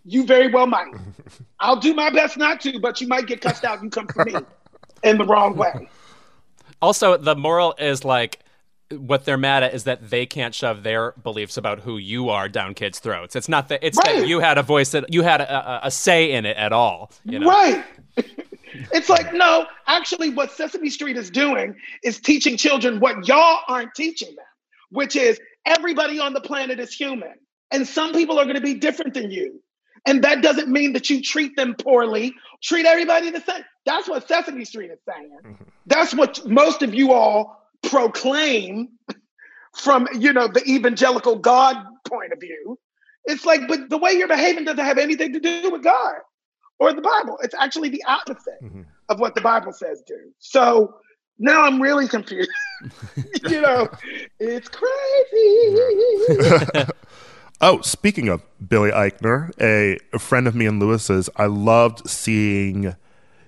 [0.05, 0.95] You very well might.
[1.61, 3.83] I'll do my best not to, but you might get cussed out.
[3.83, 4.35] You come for me
[5.03, 5.89] in the wrong way.
[6.81, 8.39] Also, the moral is like
[8.91, 12.49] what they're mad at is that they can't shove their beliefs about who you are
[12.49, 13.37] down kids' throats.
[13.37, 14.21] It's not that it's right.
[14.21, 16.73] that you had a voice that you had a, a, a say in it at
[16.73, 17.13] all.
[17.25, 17.49] You know?
[17.49, 17.85] Right.
[18.93, 23.95] it's like no, actually, what Sesame Street is doing is teaching children what y'all aren't
[23.95, 24.47] teaching them,
[24.91, 27.35] which is everybody on the planet is human,
[27.71, 29.63] and some people are going to be different than you.
[30.07, 32.33] And that doesn't mean that you treat them poorly.
[32.63, 33.65] Treat everybody the same.
[33.85, 35.37] That's what Sesame Street is saying.
[35.45, 35.65] Mm-hmm.
[35.87, 38.89] That's what most of you all proclaim
[39.77, 41.77] from, you know, the evangelical God
[42.07, 42.79] point of view.
[43.25, 46.17] It's like, but the way you're behaving doesn't have anything to do with God
[46.79, 47.39] or the Bible.
[47.43, 48.83] It's actually the opposite mm-hmm.
[49.09, 50.33] of what the Bible says do.
[50.39, 50.95] So
[51.39, 52.51] now I'm really confused.
[53.49, 53.89] you know,
[54.39, 55.73] it's crazy.
[57.61, 62.95] Oh, speaking of Billy Eichner, a, a, friend of me and Louis's, I loved seeing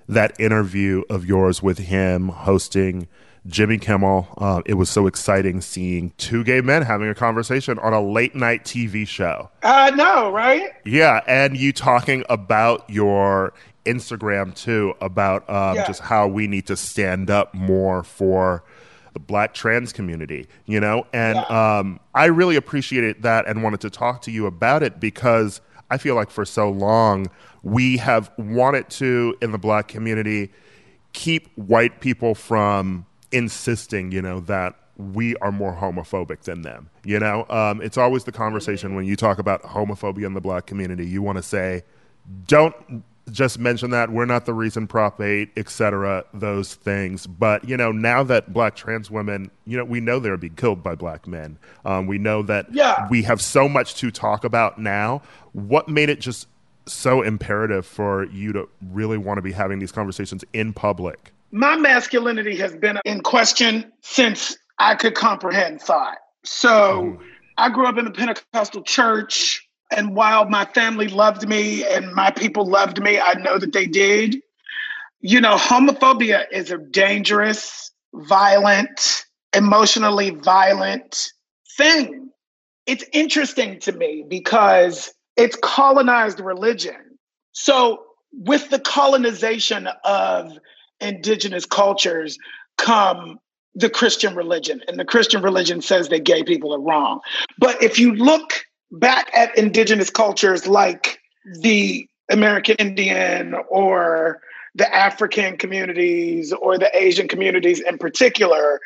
[0.09, 3.07] that interview of yours with him hosting
[3.47, 4.29] Jimmy Kimmel.
[4.37, 8.35] Uh, it was so exciting seeing two gay men having a conversation on a late
[8.35, 9.51] night TV show.
[9.63, 10.71] I know, right?
[10.85, 13.53] Yeah, and you talking about your
[13.87, 15.87] Instagram too, about um, yeah.
[15.87, 18.63] just how we need to stand up more for
[19.13, 21.07] the black trans community, you know?
[21.13, 21.79] And yeah.
[21.79, 25.61] um, I really appreciated that and wanted to talk to you about it because
[25.91, 27.31] I feel like for so long
[27.63, 30.53] we have wanted to, in the black community,
[31.13, 36.91] keep white people from insisting, you know, that we are more homophobic than them.
[37.05, 40.67] You know, um, it's always the conversation when you talk about homophobia in the black
[40.67, 41.07] community.
[41.07, 41.83] You want to say,
[42.47, 42.75] don't
[43.31, 47.27] just mention that we're not the reason Prop 8, etc., those things.
[47.27, 50.83] But, you know, now that black trans women, you know, we know they're being killed
[50.83, 51.59] by black men.
[51.85, 53.09] Um, we know that yeah.
[53.09, 55.23] we have so much to talk about now.
[55.53, 56.49] What made it just
[56.87, 61.33] so imperative for you to really want to be having these conversations in public?
[61.53, 66.19] My masculinity has been in question since I could comprehend thought.
[66.45, 67.21] So oh.
[67.57, 69.67] I grew up in the Pentecostal church.
[69.91, 73.87] And while my family loved me and my people loved me, I know that they
[73.87, 74.37] did.
[75.21, 81.33] You know, homophobia is a dangerous, violent, emotionally violent
[81.77, 82.31] thing.
[82.87, 87.19] It's interesting to me because it's colonized religion.
[87.53, 90.57] So, with the colonization of
[91.01, 92.39] indigenous cultures
[92.79, 93.39] come
[93.75, 94.83] the Christian religion.
[94.89, 97.21] And the Christian religion says that gay people are wrong.
[97.59, 101.21] But if you look back at indigenous cultures like
[101.61, 104.41] the American Indian or
[104.75, 108.81] the African communities or the Asian communities in particular,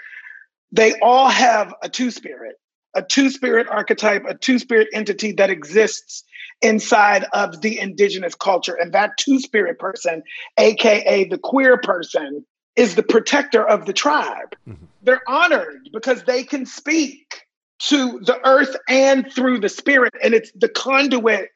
[0.73, 2.57] they all have a two spirit,
[2.95, 6.25] a two spirit archetype, a two spirit entity that exists
[6.63, 8.75] inside of the indigenous culture.
[8.75, 10.23] And that two spirit person,
[10.59, 12.45] AKA the queer person,
[12.77, 14.55] is the protector of the tribe.
[14.69, 14.85] Mm-hmm.
[15.03, 17.43] They're honored because they can speak
[17.81, 20.15] to the earth and through the spirit.
[20.23, 21.51] And it's the conduit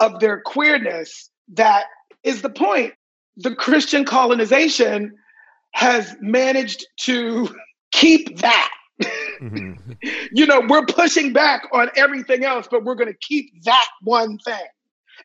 [0.00, 1.86] of their queerness that
[2.22, 2.94] is the point.
[3.36, 5.14] The Christian colonization
[5.72, 7.54] has managed to
[7.92, 8.70] keep that.
[9.42, 9.92] Mm-hmm.
[10.32, 14.38] you know, we're pushing back on everything else, but we're going to keep that one
[14.38, 14.66] thing.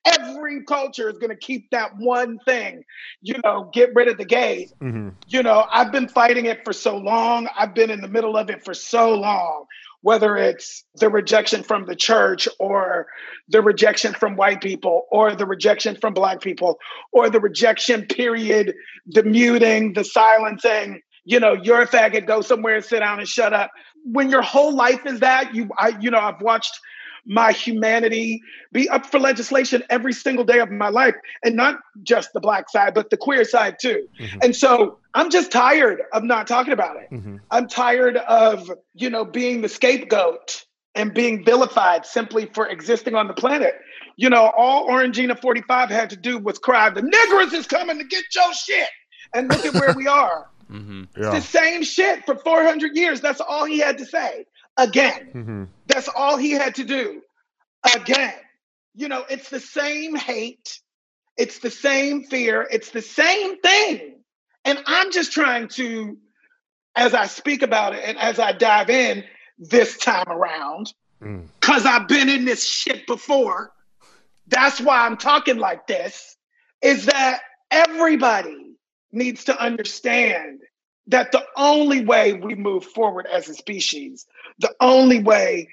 [0.05, 2.83] Every culture is going to keep that one thing,
[3.21, 4.73] you know, get rid of the gays.
[4.81, 5.09] Mm-hmm.
[5.27, 7.47] You know, I've been fighting it for so long.
[7.57, 9.65] I've been in the middle of it for so long
[10.01, 13.07] whether it's the rejection from the church or
[13.49, 16.77] the rejection from white people or the rejection from black people
[17.11, 18.73] or the rejection period,
[19.07, 23.27] the muting, the silencing, you know, you're a faggot, go somewhere and sit down and
[23.27, 23.69] shut up.
[24.11, 26.79] When your whole life is that, you I you know, I've watched
[27.27, 28.41] my humanity
[28.71, 32.69] be up for legislation every single day of my life and not just the black
[32.69, 34.39] side but the queer side too mm-hmm.
[34.41, 37.35] and so i'm just tired of not talking about it mm-hmm.
[37.51, 40.63] i'm tired of you know being the scapegoat
[40.95, 43.73] and being vilified simply for existing on the planet
[44.15, 48.05] you know all orangina 45 had to do was cry the niggers is coming to
[48.05, 48.87] get your shit
[49.33, 51.21] and look at where we are Mm-hmm.
[51.21, 51.31] Yeah.
[51.31, 53.21] The same shit for 400 years.
[53.21, 54.45] That's all he had to say
[54.77, 55.29] again.
[55.33, 55.63] Mm-hmm.
[55.87, 57.21] That's all he had to do
[57.95, 58.33] again.
[58.95, 60.79] You know, it's the same hate,
[61.37, 64.15] it's the same fear, it's the same thing.
[64.65, 66.17] And I'm just trying to,
[66.95, 69.23] as I speak about it and as I dive in
[69.59, 71.85] this time around, because mm.
[71.85, 73.71] I've been in this shit before.
[74.47, 76.35] That's why I'm talking like this.
[76.81, 77.39] Is that
[77.71, 78.66] everybody
[79.17, 80.61] needs to understand
[81.07, 84.25] that the only way we move forward as a species,
[84.59, 85.69] the only way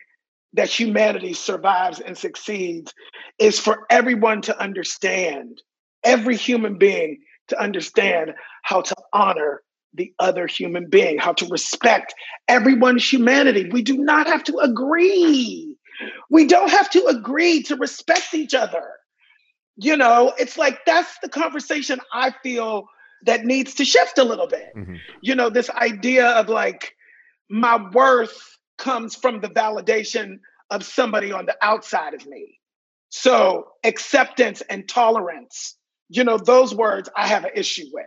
[0.53, 2.95] that humanity survives and succeeds
[3.39, 5.61] is for everyone to understand,
[6.05, 7.19] every human being
[7.49, 8.33] to understand
[8.63, 12.15] how to honor the other human being, how to respect
[12.49, 13.69] everyone's humanity.
[13.71, 15.77] We do not have to agree.
[16.31, 18.85] We don't have to agree to respect each other.
[19.77, 22.87] You know, it's like that's the conversation I feel
[23.25, 24.73] that needs to shift a little bit.
[24.77, 24.97] Mm-hmm.
[25.21, 26.95] You know, this idea of like
[27.51, 30.39] my worth comes from the validation
[30.71, 32.59] of somebody on the outside of me.
[33.11, 35.77] So acceptance and tolerance,
[36.09, 38.07] you know, those words I have an issue with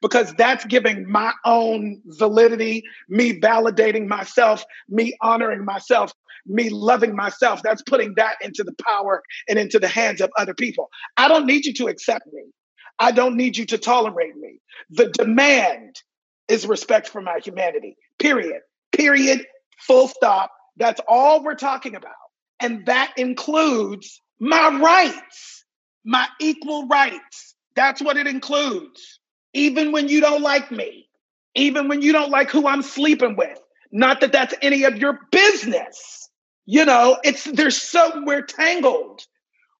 [0.00, 6.12] because that's giving my own validity, me validating myself, me honoring myself,
[6.46, 7.62] me loving myself.
[7.62, 10.88] That's putting that into the power and into the hands of other people.
[11.16, 12.44] I don't need you to accept me.
[12.98, 14.60] I don't need you to tolerate me.
[14.90, 15.96] The demand
[16.48, 18.60] is respect for my humanity, period.
[18.92, 19.46] Period.
[19.80, 20.50] Full stop.
[20.76, 22.14] That's all we're talking about.
[22.60, 25.64] And that includes my rights,
[26.04, 27.54] my equal rights.
[27.76, 29.20] That's what it includes.
[29.54, 31.08] Even when you don't like me,
[31.54, 33.58] even when you don't like who I'm sleeping with.
[33.92, 36.28] Not that that's any of your business.
[36.66, 39.22] You know, it's there's so we're tangled.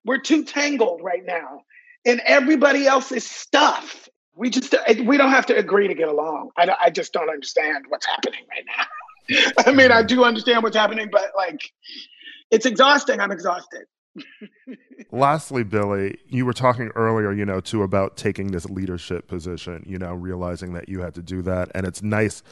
[0.05, 1.63] We're too tangled right now
[2.09, 4.09] in everybody else's stuff.
[4.35, 6.51] We just we don't have to agree to get along.
[6.57, 9.53] I, I just don't understand what's happening right now.
[9.67, 11.61] I mean, I do understand what's happening, but like,
[12.51, 13.21] it's exhausting.
[13.21, 13.85] I'm exhausted.
[15.13, 19.99] Lastly, Billy, you were talking earlier, you know, too about taking this leadership position, you
[19.99, 21.71] know, realizing that you had to do that.
[21.75, 22.43] And it's nice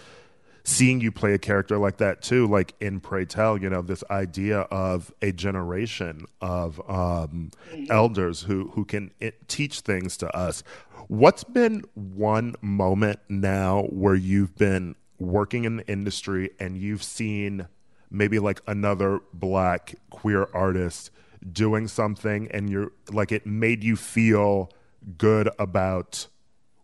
[0.67, 4.03] seeing you play a character like that too, like in Pray Tell, you know, this
[4.11, 7.85] idea of a generation of um, mm-hmm.
[7.89, 10.65] elders who who can it, teach things to us.
[11.07, 17.69] What's been one moment now where you've been working in the industry and you've seen
[18.11, 21.13] maybe like another black queer artist
[21.53, 24.73] doing something and you're like it made you feel
[25.17, 26.27] good about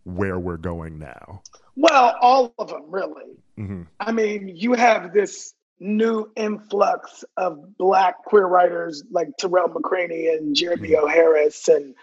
[0.05, 1.41] where we're going now?
[1.75, 3.42] Well, all of them, really.
[3.57, 3.83] Mm-hmm.
[3.99, 10.55] I mean, you have this new influx of Black queer writers like Tarell McCraney and
[10.55, 11.05] Jeremy mm-hmm.
[11.05, 11.07] O.
[11.07, 11.93] Harris and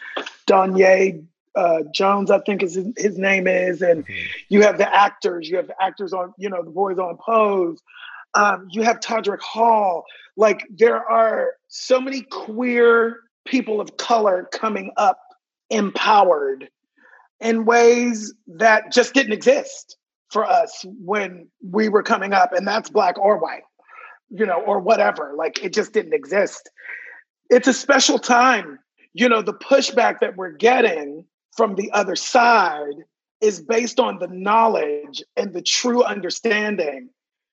[0.46, 1.24] Donye
[1.56, 4.26] uh, Jones, I think is his, his name is, and mm-hmm.
[4.48, 5.48] you have the actors.
[5.48, 7.80] You have the actors on, you know, the boys on Pose.
[8.34, 10.04] Um, you have Todrick Hall.
[10.36, 15.18] Like there are so many queer people of color coming up
[15.70, 16.68] empowered
[17.40, 19.96] in ways that just didn't exist
[20.30, 23.62] for us when we were coming up, and that's black or white,
[24.30, 25.32] you know, or whatever.
[25.36, 26.70] Like it just didn't exist.
[27.50, 28.78] It's a special time.
[29.12, 31.24] You know, the pushback that we're getting
[31.56, 32.94] from the other side
[33.40, 37.08] is based on the knowledge and the true understanding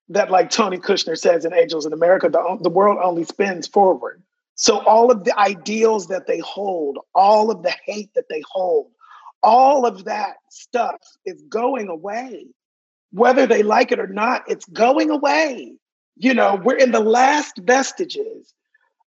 [0.09, 4.21] that, like Tony Kushner says in Angels in America, the, the world only spins forward.
[4.55, 8.91] So, all of the ideals that they hold, all of the hate that they hold,
[9.43, 12.45] all of that stuff is going away.
[13.11, 15.73] Whether they like it or not, it's going away.
[16.15, 18.53] You know, we're in the last vestiges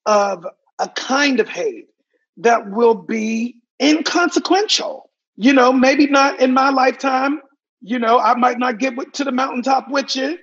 [0.07, 0.47] of
[0.79, 1.89] a kind of hate
[2.39, 5.11] that will be inconsequential.
[5.37, 7.41] You know, maybe not in my lifetime.
[7.81, 10.39] You know, I might not get to the mountaintop with you,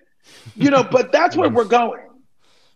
[0.56, 2.08] you know, but that's where we're going.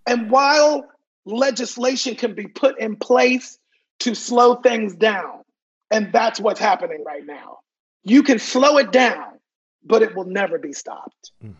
[0.05, 0.85] And while
[1.25, 3.57] legislation can be put in place
[3.99, 5.43] to slow things down,
[5.91, 7.59] and that's what's happening right now.
[8.03, 9.28] You can slow it down,
[9.83, 11.31] but it will never be stopped.
[11.41, 11.51] Hmm.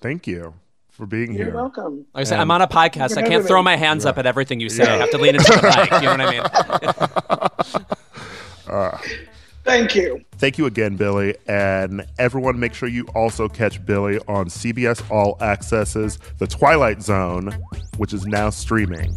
[0.00, 0.54] Thank you
[0.90, 1.46] for being You're here.
[1.46, 2.06] You're welcome.
[2.14, 3.16] Like I said, I'm on a podcast.
[3.16, 4.10] I can't throw my hands yeah.
[4.10, 4.84] up at everything you say.
[4.84, 4.94] Yeah.
[4.94, 5.90] I have to lean into the mic.
[6.02, 7.78] You know what I
[8.68, 8.74] mean?
[8.74, 8.98] uh,
[9.64, 10.24] Thank you.
[10.38, 11.36] Thank you again, Billy.
[11.46, 17.52] And everyone, make sure you also catch Billy on CBS All Access's The Twilight Zone,
[17.96, 19.16] which is now streaming.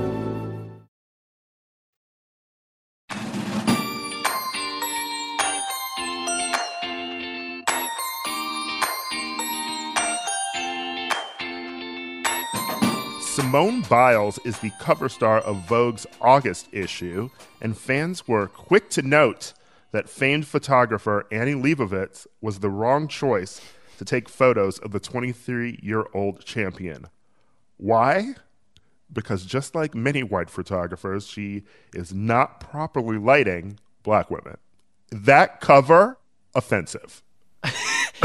[13.51, 17.29] Simone Biles is the cover star of Vogue's August issue,
[17.61, 19.51] and fans were quick to note
[19.91, 23.59] that famed photographer Annie Leibovitz was the wrong choice
[23.97, 27.07] to take photos of the 23 year old champion.
[27.75, 28.35] Why?
[29.11, 34.59] Because just like many white photographers, she is not properly lighting black women.
[35.09, 36.19] That cover,
[36.55, 37.21] offensive.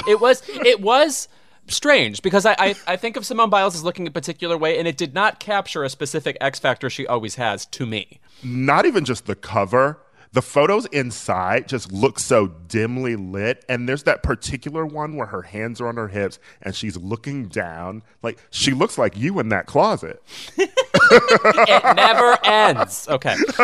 [0.06, 1.26] it was it was
[1.68, 4.86] strange because I, I, I think of Simone Biles as looking a particular way, and
[4.88, 8.20] it did not capture a specific X factor she always has to me.
[8.42, 10.00] Not even just the cover.
[10.32, 15.40] The photos inside just look so dimly lit, and there's that particular one where her
[15.42, 18.02] hands are on her hips and she's looking down.
[18.22, 20.22] Like she looks like you in that closet.
[20.58, 23.08] it never ends.
[23.08, 23.34] Okay.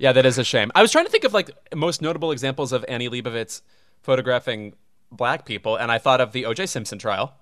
[0.00, 0.72] yeah, that is a shame.
[0.74, 3.62] I was trying to think of like most notable examples of Annie Leibovitz
[4.02, 4.74] photographing
[5.10, 6.66] black people, and I thought of the O.J.
[6.66, 7.34] Simpson trial,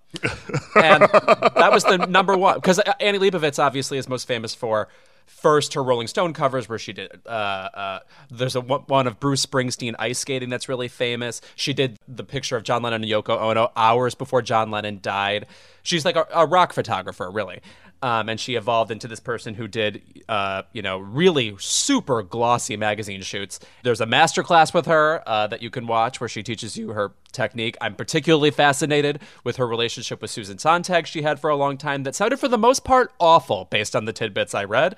[0.75, 4.89] and that was the number one because Annie Leibovitz obviously is most famous for
[5.31, 7.21] first her Rolling Stone covers where she did.
[7.25, 7.99] Uh, uh,
[8.31, 11.41] there's a one of Bruce Springsteen ice skating that's really famous.
[11.55, 15.47] She did the picture of John Lennon and Yoko Ono hours before John Lennon died.
[15.83, 17.61] She's like a, a rock photographer, really.
[18.03, 22.76] Um, and she evolved into this person who did, uh, you know, really super glossy
[22.76, 23.61] magazine shoots.
[23.82, 26.90] There's a master class with her uh, that you can watch where she teaches you
[26.90, 27.76] her technique.
[27.80, 32.05] I'm particularly fascinated with her relationship with Susan Sontag she had for a long time
[32.05, 34.96] that sounded, for the most part, awful based on the tidbits I read.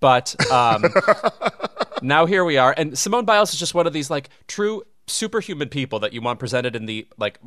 [0.00, 0.84] But um,
[2.02, 2.74] now here we are.
[2.76, 6.38] And Simone Biles is just one of these, like, true superhuman people that you want
[6.38, 7.38] presented in the, like,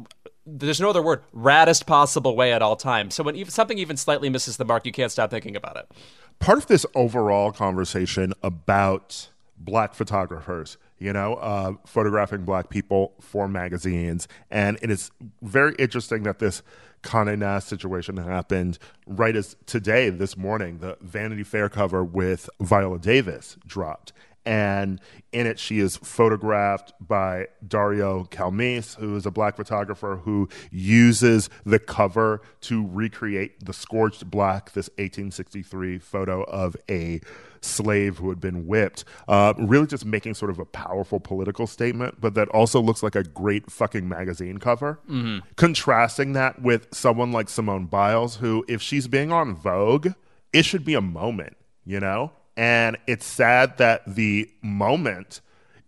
[0.46, 3.16] there's no other word, raddest possible way at all times.
[3.16, 5.92] So when even, something even slightly misses the mark, you can't stop thinking about it.
[6.40, 13.48] Part of this overall conversation about black photographers, you know, uh, photographing black people for
[13.48, 16.62] magazines, and it is very interesting that this
[17.02, 23.00] Condé Nast situation happened right as today, this morning, the Vanity Fair cover with Viola
[23.00, 24.12] Davis dropped
[24.46, 25.00] and
[25.32, 31.50] in it she is photographed by Dario Calmese, who is a black photographer who uses
[31.66, 37.22] the cover to recreate the Scourged Back, this 1863 photo of a
[37.66, 42.22] slave who had been whipped, uh, really just making sort of a powerful political statement,
[42.22, 45.00] but that also looks like a great fucking magazine cover.
[45.10, 45.40] Mm-hmm.
[45.56, 50.10] Contrasting that with someone like Simone Biles, who, if she's being on Vogue,
[50.54, 52.32] it should be a moment, you know?
[52.58, 55.42] And it's sad that the moment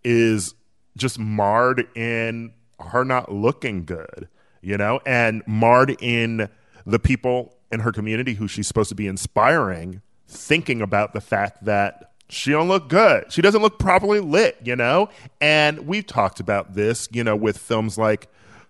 [0.04, 0.54] is
[0.98, 4.28] just marred in her not looking good,
[4.62, 6.50] you know, and marred in
[6.86, 11.66] the people in her community who she's supposed to be inspiring, thinking about the fact
[11.66, 13.32] that she don't look good.
[13.32, 15.10] She doesn't look properly lit, you know?
[15.40, 18.28] And we've talked about this, you know, with films like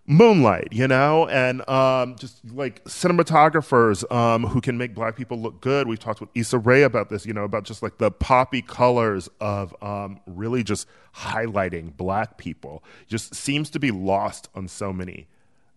[0.10, 5.60] Moonlight, you know, and um, just like cinematographers um, who can make black people look
[5.60, 5.86] good.
[5.86, 9.28] We've talked with Issa Rae about this, you know, about just like the poppy colors
[9.41, 12.86] of um, really just highlighting black people.
[13.08, 15.28] Just seems to be lost on so many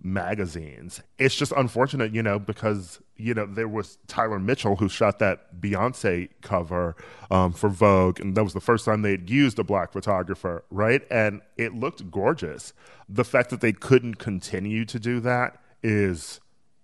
[0.02, 1.02] magazines.
[1.18, 5.60] It's just unfortunate, you know, because you know there was Tyler Mitchell who shot that
[5.60, 6.96] Beyonce cover
[7.30, 10.64] um, for Vogue, and that was the first time they had used a black photographer,
[10.70, 11.02] right?
[11.10, 12.72] And it looked gorgeous.
[13.08, 16.40] The fact that they couldn't continue to do that is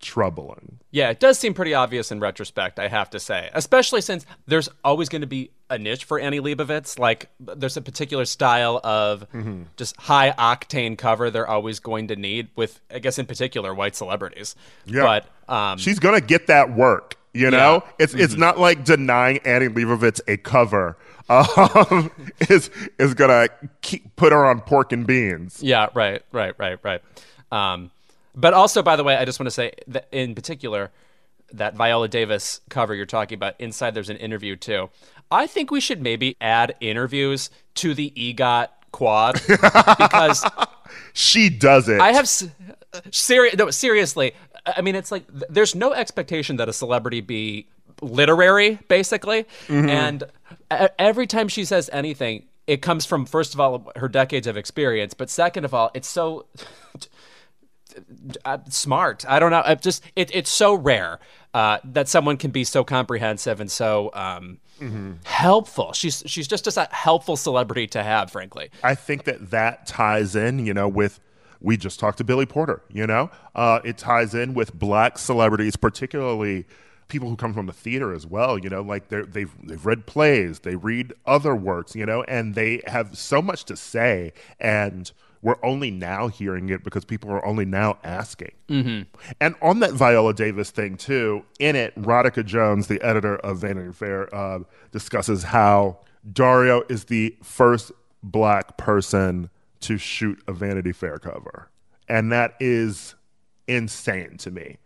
[0.07, 0.79] troubling.
[0.91, 3.51] Yeah, it does seem pretty obvious in retrospect, I have to say.
[3.53, 6.99] Especially since there's always going to be a niche for Annie Leibovitz.
[6.99, 9.65] Like, there's a particular style of mm-hmm.
[9.77, 13.97] just high octane cover they're always going to need with, I guess, in particular, white
[13.97, 14.55] celebrities.
[14.87, 15.03] Yeah.
[15.49, 17.17] But um, she's going to get that work.
[17.35, 17.93] You know, yeah.
[17.99, 18.23] it's mm-hmm.
[18.23, 20.97] it's not like denying Annie Leibovitz a cover
[21.29, 22.11] um,
[22.49, 23.49] is is gonna
[23.83, 25.63] keep, put her on pork and beans.
[25.63, 27.03] Yeah, right, right, right, right.
[27.53, 27.91] Um,
[28.37, 30.93] but also, by the way, I just want to say that in particular,
[31.53, 34.91] that Viola Davis cover you're talking about, inside there's an interview too.
[35.31, 40.45] I think we should maybe add interviews to the EGOT quad because
[41.15, 42.01] she does it.
[42.01, 42.29] I have
[43.11, 44.35] serious no seriously.
[44.67, 47.67] I mean, it's like there's no expectation that a celebrity be
[48.01, 49.89] literary, basically, mm-hmm.
[49.89, 50.25] and
[50.99, 55.15] every time she says anything, it comes from first of all her decades of experience,
[55.15, 56.47] but second of all, it's so
[58.45, 59.25] uh, smart.
[59.29, 59.63] I don't know.
[59.67, 61.19] It just it, it's so rare
[61.55, 65.13] uh, that someone can be so comprehensive and so um, mm-hmm.
[65.25, 65.93] helpful.
[65.93, 68.71] She's she's just, just a helpful celebrity to have, frankly.
[68.83, 71.21] I think that that ties in, you know, with
[71.61, 72.83] we just talked to Billy Porter.
[72.91, 76.67] You know, uh, it ties in with black celebrities, particularly
[77.09, 78.59] people who come from the theater as well.
[78.59, 82.55] You know, like they they've they've read plays, they read other works, you know, and
[82.55, 85.11] they have so much to say and
[85.47, 88.51] we're only now hearing it because people are only now asking.
[88.69, 89.03] Mm-hmm.
[89.41, 93.93] And on that Viola Davis thing, too, in it, Radhika Jones, the editor of Vanity
[93.93, 94.59] Fair, uh,
[94.91, 95.99] discusses how
[96.33, 97.93] Dario is the first
[98.25, 99.49] black person
[99.83, 101.71] to shoot a Vanity Fair cover.
[102.09, 103.15] And that is
[103.69, 104.79] insane to me.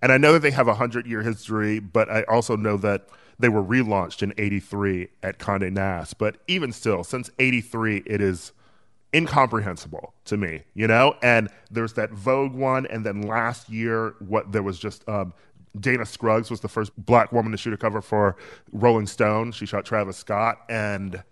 [0.00, 3.06] And I know that they have a 100 year history, but I also know that
[3.38, 6.16] they were relaunched in 83 at Conde Nast.
[6.16, 8.52] But even still, since 83, it is
[9.16, 11.16] incomprehensible to me, you know?
[11.22, 15.32] And there's that Vogue one, and then last year, what there was just um,
[15.78, 18.36] Dana Scruggs was the first black woman to shoot a cover for
[18.72, 19.52] Rolling Stone.
[19.52, 21.22] She shot Travis Scott, and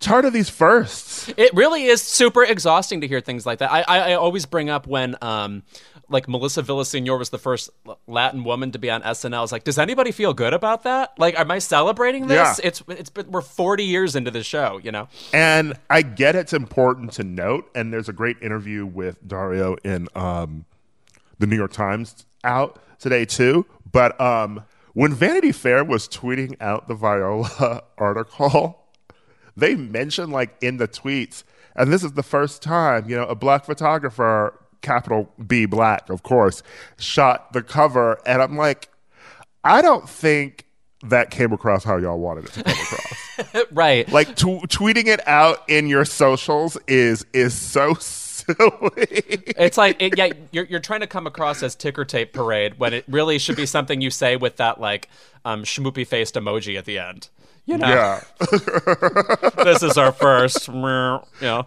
[0.00, 1.32] tired of these firsts.
[1.36, 3.70] It really is super exhausting to hear things like that.
[3.70, 5.62] I I, I always bring up when um
[6.12, 7.70] like Melissa Villaseñor was the first
[8.06, 9.34] Latin woman to be on SNL.
[9.34, 11.18] I was like, does anybody feel good about that?
[11.18, 12.58] Like, am I celebrating this?
[12.58, 12.66] Yeah.
[12.68, 15.08] It's it's we're 40 years into the show, you know.
[15.32, 20.08] And I get it's important to note, and there's a great interview with Dario in
[20.14, 20.64] um,
[21.38, 23.66] the New York Times out today too.
[23.90, 24.64] But um,
[24.94, 28.86] when Vanity Fair was tweeting out the Viola article,
[29.56, 31.44] they mentioned like in the tweets,
[31.74, 36.22] and this is the first time, you know, a black photographer, capital B black, of
[36.22, 36.62] course,
[36.98, 38.20] shot the cover.
[38.26, 38.88] And I'm like,
[39.64, 40.66] I don't think
[41.04, 43.64] that came across how y'all wanted it to come across.
[43.72, 44.08] right.
[44.12, 48.56] like t- tweeting it out in your socials is is so silly.
[48.98, 52.92] It's like it, yeah, you're you're trying to come across as ticker tape parade when
[52.92, 55.08] it really should be something you say with that like
[55.44, 57.28] um schmoopy faced emoji at the end.
[57.64, 58.22] You know, yeah.
[59.64, 60.66] this is our first.
[60.66, 60.74] You
[61.40, 61.64] know,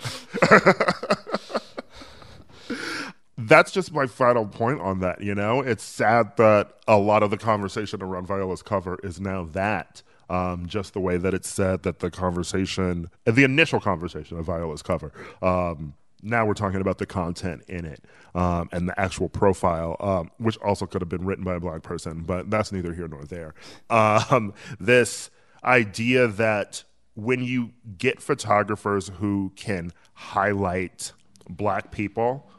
[3.38, 5.22] that's just my final point on that.
[5.22, 9.46] You know, it's sad that a lot of the conversation around Viola's cover is now
[9.52, 10.02] that.
[10.28, 14.82] Um, just the way that it's said that the conversation, the initial conversation of Viola's
[14.82, 15.12] cover,
[15.44, 15.94] um,
[16.24, 18.04] now we're talking about the content in it
[18.34, 21.84] um, and the actual profile, um, which also could have been written by a black
[21.84, 23.54] person, but that's neither here nor there.
[23.92, 25.30] Um, this
[25.64, 26.84] idea that
[27.14, 31.14] when you get photographers who can highlight
[31.48, 32.50] black people,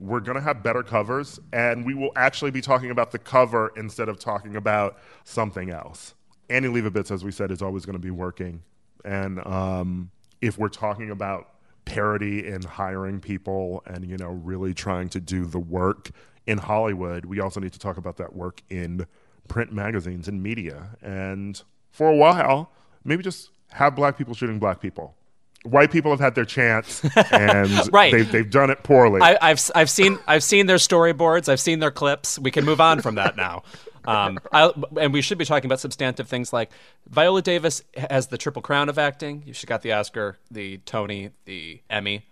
[0.00, 3.72] we're going to have better covers and we will actually be talking about the cover
[3.76, 6.14] instead of talking about something else.
[6.48, 8.62] Annie Leibovitz, as we said, is always going to be working.
[9.04, 10.10] And um,
[10.40, 11.50] if we're talking about
[11.84, 16.10] parity in hiring people and, you know, really trying to do the work
[16.46, 19.06] in Hollywood, we also need to talk about that work in
[19.48, 20.96] print magazines and media.
[21.02, 21.60] And
[21.90, 22.72] for a while,
[23.04, 25.17] maybe just have black people shooting black people
[25.64, 27.02] white people have had their chance
[27.32, 28.12] and Right.
[28.12, 29.20] they've, they've done it poorly.
[29.20, 31.48] I, I've I've seen I've seen their storyboards.
[31.48, 32.38] I've seen their clips.
[32.38, 33.62] We can move on from that now.
[34.04, 36.70] Um, I, and we should be talking about substantive things like
[37.10, 39.44] Viola Davis has the triple crown of acting.
[39.52, 42.24] She got the Oscar, the Tony, the Emmy.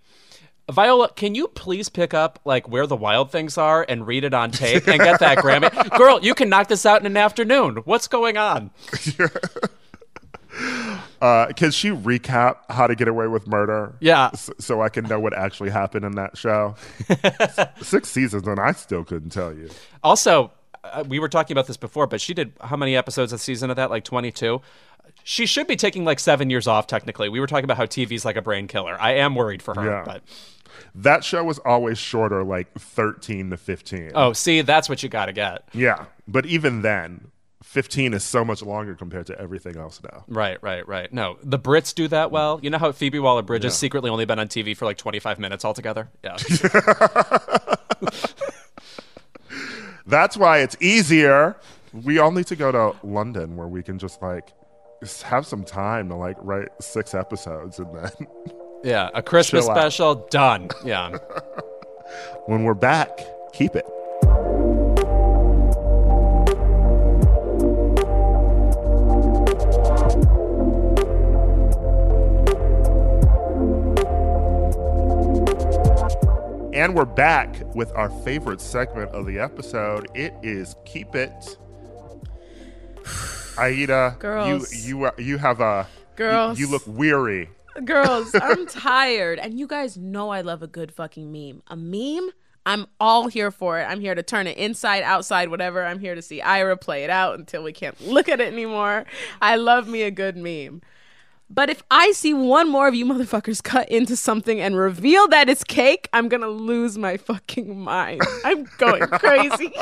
[0.73, 4.33] Viola, can you please pick up like where the wild things are and read it
[4.35, 5.71] on tape and get that Grammy?
[5.99, 7.77] Girl, you can knock this out in an afternoon.
[7.85, 8.71] What's going on?
[11.21, 13.95] uh, can she recap How to Get Away with Murder?
[14.01, 14.31] Yeah.
[14.33, 16.75] S- so I can know what actually happened in that show.
[17.83, 19.71] Six seasons, and I still couldn't tell you.
[20.03, 20.53] Also,
[20.85, 23.71] uh, we were talking about this before, but she did how many episodes a season
[23.71, 23.91] of that?
[23.91, 24.61] Like 22.
[25.25, 27.29] She should be taking like seven years off, technically.
[27.29, 28.97] We were talking about how TV's like a brain killer.
[29.01, 30.03] I am worried for her, Yeah.
[30.05, 30.23] but
[30.95, 34.13] That show was always shorter, like 13 to 15.
[34.15, 35.69] oh, see, that's what you got to get.
[35.73, 36.05] Yeah.
[36.29, 37.29] But even then,
[37.63, 40.25] 15 is so much longer compared to everything else now.
[40.29, 41.13] Right, right, right.
[41.13, 42.61] No, the Brits do that well.
[42.63, 45.39] You know how Phoebe Waller Bridge has secretly only been on TV for like 25
[45.39, 46.09] minutes altogether?
[46.23, 46.37] Yeah.
[50.07, 51.57] That's why it's easier.
[51.93, 54.53] We all need to go to London where we can just like
[55.03, 58.11] just have some time to like write six episodes and then
[58.85, 59.11] yeah.
[59.15, 59.77] A Christmas out.
[59.77, 60.69] special, done.
[60.85, 61.17] Yeah.
[62.47, 63.19] when we're back,
[63.53, 63.87] keep it.
[76.77, 80.09] And we're back with our favorite segment of the episode.
[80.15, 81.57] It is Keep It.
[83.59, 84.85] Aida, Girls.
[84.85, 86.59] you you you have a you- Girls.
[86.61, 87.49] You, look weary.
[87.87, 89.39] Girls, I'm tired.
[89.39, 91.63] And you guys know I love a good fucking meme.
[91.69, 92.29] A meme?
[92.67, 93.85] I'm all here for it.
[93.85, 95.83] I'm here to turn it inside, outside, whatever.
[95.83, 99.07] I'm here to see Ira play it out until we can't look at it anymore.
[99.41, 100.83] I love me a good meme.
[101.49, 105.49] But if I see one more of you motherfuckers cut into something and reveal that
[105.49, 108.23] it's cake, I'm gonna lose my fucking mind.
[108.45, 109.73] I'm going crazy.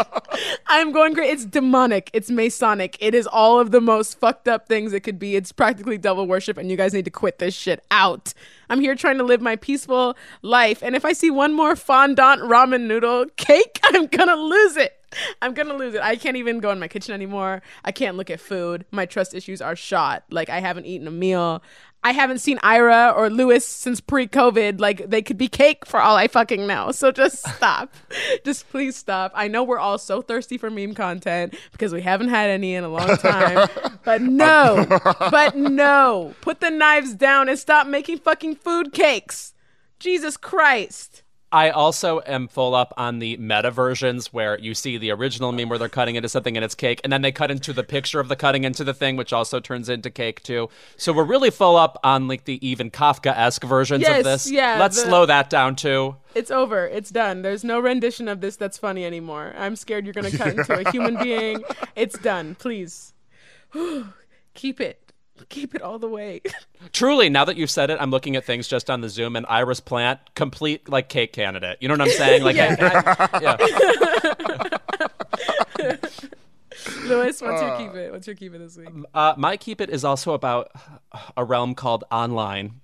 [0.66, 1.32] I'm going crazy.
[1.32, 2.10] It's demonic.
[2.12, 2.98] It's Masonic.
[3.00, 5.36] It is all of the most fucked up things it could be.
[5.36, 8.34] It's practically devil worship, and you guys need to quit this shit out.
[8.68, 12.42] I'm here trying to live my peaceful life, and if I see one more fondant
[12.42, 15.00] ramen noodle cake, I'm gonna lose it.
[15.42, 16.02] I'm gonna lose it.
[16.02, 17.62] I can't even go in my kitchen anymore.
[17.84, 18.84] I can't look at food.
[18.90, 20.24] My trust issues are shot.
[20.30, 21.62] Like I haven't eaten a meal.
[22.06, 24.78] I haven't seen Ira or Louis since pre-COVID.
[24.78, 26.92] Like they could be cake for all I fucking know.
[26.92, 27.94] So just stop.
[28.44, 29.32] just please stop.
[29.34, 32.84] I know we're all so thirsty for meme content because we haven't had any in
[32.84, 33.68] a long time.
[34.04, 34.86] but no.
[35.30, 36.34] but no.
[36.42, 39.54] Put the knives down and stop making fucking food cakes.
[39.98, 41.23] Jesus Christ.
[41.54, 45.68] I also am full up on the meta versions where you see the original meme
[45.68, 48.18] where they're cutting into something and it's cake, and then they cut into the picture
[48.18, 50.68] of the cutting into the thing, which also turns into cake too.
[50.96, 54.50] So we're really full up on like the even Kafka esque versions Yes, of this.
[54.50, 56.16] yeah, Let's the- slow that down too.
[56.34, 56.86] It's over.
[56.88, 57.42] It's done.
[57.42, 59.54] There's no rendition of this that's funny anymore.
[59.56, 61.62] I'm scared you're going to cut into a human being.
[61.94, 62.56] It's done.
[62.56, 63.12] Please.
[64.54, 65.03] Keep it.
[65.48, 66.40] Keep it all the way.
[66.92, 69.44] Truly, now that you've said it, I'm looking at things just on the Zoom and
[69.48, 71.78] Iris Plant, complete like cake candidate.
[71.80, 72.42] You know what I'm saying?
[72.42, 72.76] Like, I-
[73.32, 73.56] I- yeah.
[77.04, 78.12] Louis, what's your keep it?
[78.12, 78.88] What's your keep it this week?
[79.14, 80.70] Uh, my keep it is also about
[81.36, 82.80] a realm called online,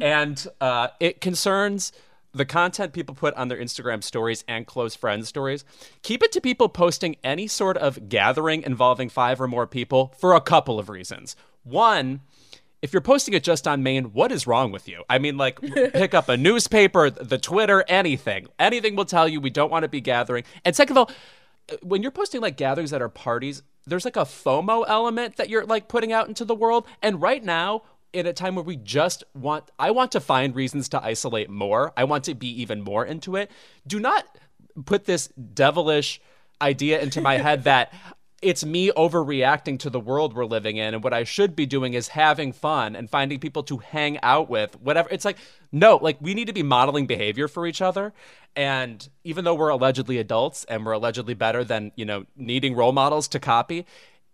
[0.00, 1.92] and uh, it concerns
[2.32, 5.64] the content people put on their Instagram stories and close friend stories.
[6.02, 10.34] Keep it to people posting any sort of gathering involving five or more people for
[10.34, 11.34] a couple of reasons.
[11.68, 12.20] One.
[12.80, 15.02] If you're posting it just on main, what is wrong with you?
[15.10, 15.60] I mean, like,
[15.92, 18.46] pick up a newspaper, the Twitter, anything.
[18.58, 20.44] Anything will tell you we don't want to be gathering.
[20.64, 21.10] And second of all,
[21.72, 25.48] uh, when you're posting like gatherings that are parties, there's like a FOMO element that
[25.48, 26.86] you're like putting out into the world.
[27.02, 27.82] And right now,
[28.12, 31.92] in a time where we just want, I want to find reasons to isolate more.
[31.96, 33.50] I want to be even more into it.
[33.86, 34.24] Do not
[34.84, 36.20] put this devilish
[36.60, 37.92] idea into my head that
[38.40, 41.94] it's me overreacting to the world we're living in and what I should be doing
[41.94, 45.08] is having fun and finding people to hang out with whatever.
[45.10, 45.38] It's like
[45.72, 48.12] no like we need to be modeling behavior for each other.
[48.54, 52.92] And even though we're allegedly adults and we're allegedly better than you know needing role
[52.92, 53.86] models to copy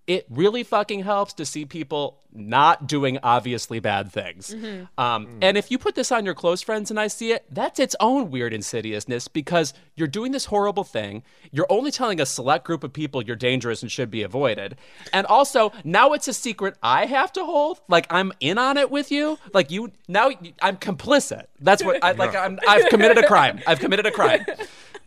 [0.06, 4.54] it really fucking helps to see people not doing obviously bad things.
[4.98, 7.78] Um, and if you put this on your close friends and I see it, that's
[7.78, 11.22] its own weird insidiousness because you're doing this horrible thing.
[11.52, 14.76] You're only telling a select group of people you're dangerous and should be avoided.
[15.12, 17.80] And also, now it's a secret I have to hold.
[17.88, 19.38] Like I'm in on it with you.
[19.52, 21.44] Like you now, I'm complicit.
[21.60, 22.34] That's what I like.
[22.34, 23.60] I'm, I've committed a crime.
[23.66, 24.44] I've committed a crime.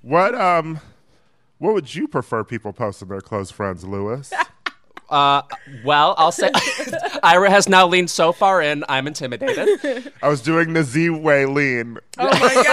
[0.01, 0.79] What um,
[1.57, 4.31] what would you prefer people posting their close friends, Louis?
[5.09, 5.41] Uh,
[5.85, 6.49] well, I'll say
[7.23, 10.11] Ira has now leaned so far in, I'm intimidated.
[10.21, 11.97] I was doing the Z way lean.
[12.17, 12.63] Oh my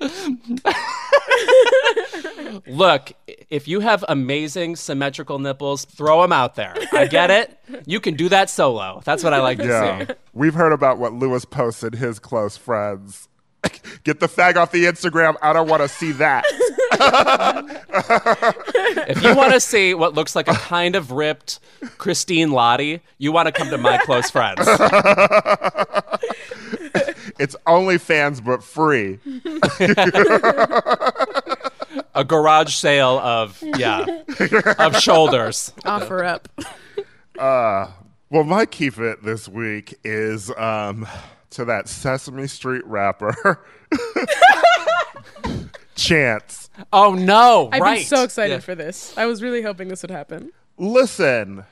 [0.00, 0.72] God.
[2.66, 3.12] Look,
[3.50, 6.74] if you have amazing symmetrical nipples, throw them out there.
[6.92, 7.58] I get it.
[7.86, 9.00] You can do that solo.
[9.04, 10.12] That's what I like to Yeah, see.
[10.32, 13.28] we've heard about what Louis posted his close friends.
[14.04, 15.36] Get the fag off the Instagram.
[15.42, 16.44] I don't want to see that.
[19.06, 21.60] If you want to see what looks like a kind of ripped
[21.98, 24.66] Christine Lottie, you want to come to my close friends.
[27.38, 29.18] It's only fans but free.
[32.14, 34.06] A garage sale of yeah,
[34.78, 35.72] of shoulders.
[35.84, 36.48] Offer up.
[37.36, 41.06] Well, my keep it this week is um,
[41.54, 43.60] to that Sesame Street rapper,
[45.96, 46.70] Chance.
[46.92, 47.68] Oh no!
[47.72, 47.98] I've right.
[47.98, 48.58] been so excited Yeah.
[48.60, 49.16] for this.
[49.16, 50.50] I was really hoping this would happen.
[50.76, 51.64] Listen,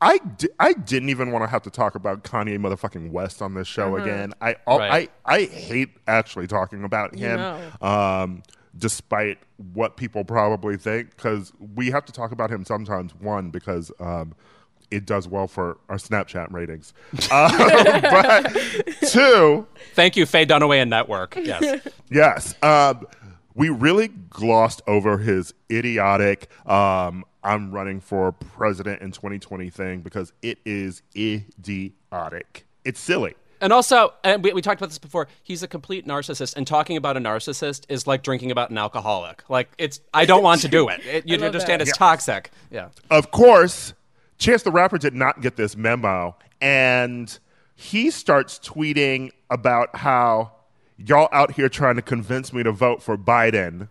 [0.00, 3.52] I, di- I didn't even want to have to talk about Kanye motherfucking West on
[3.54, 4.32] this show again.
[4.40, 7.36] I, I I I hate actually talking about him.
[7.38, 7.86] know.
[7.86, 8.42] Um,
[8.76, 9.38] despite
[9.74, 13.14] what people probably think, because we have to talk about him sometimes.
[13.14, 14.34] One because um,
[14.94, 16.94] it does well for our Snapchat ratings.
[17.30, 17.50] Um,
[18.02, 21.36] but two, Thank you, Faye Dunaway and Network.
[21.36, 21.86] Yes.
[22.10, 22.54] Yes.
[22.62, 23.06] Um,
[23.54, 30.32] we really glossed over his idiotic um, I'm running for president in 2020 thing because
[30.42, 32.66] it is idiotic.
[32.84, 33.34] It's silly.
[33.60, 35.28] And also, and we, we talked about this before.
[35.42, 39.48] He's a complete narcissist, and talking about a narcissist is like drinking about an alcoholic.
[39.48, 41.00] Like it's, I don't want to do it.
[41.06, 41.80] It- you understand?
[41.80, 41.88] that.
[41.88, 42.50] It's toxic.
[42.70, 42.88] Yeah.
[43.10, 43.94] Of course,
[44.38, 47.38] Chance the Rapper did not get this memo, and
[47.76, 50.52] he starts tweeting about how
[50.96, 53.88] y'all out here trying to convince me to vote for Biden.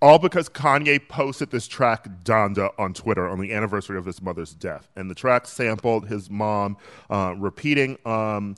[0.00, 4.54] All because Kanye posted this track Donda on Twitter on the anniversary of his mother's
[4.54, 4.88] death.
[4.94, 6.76] And the track sampled his mom
[7.10, 8.54] uh, repeating um,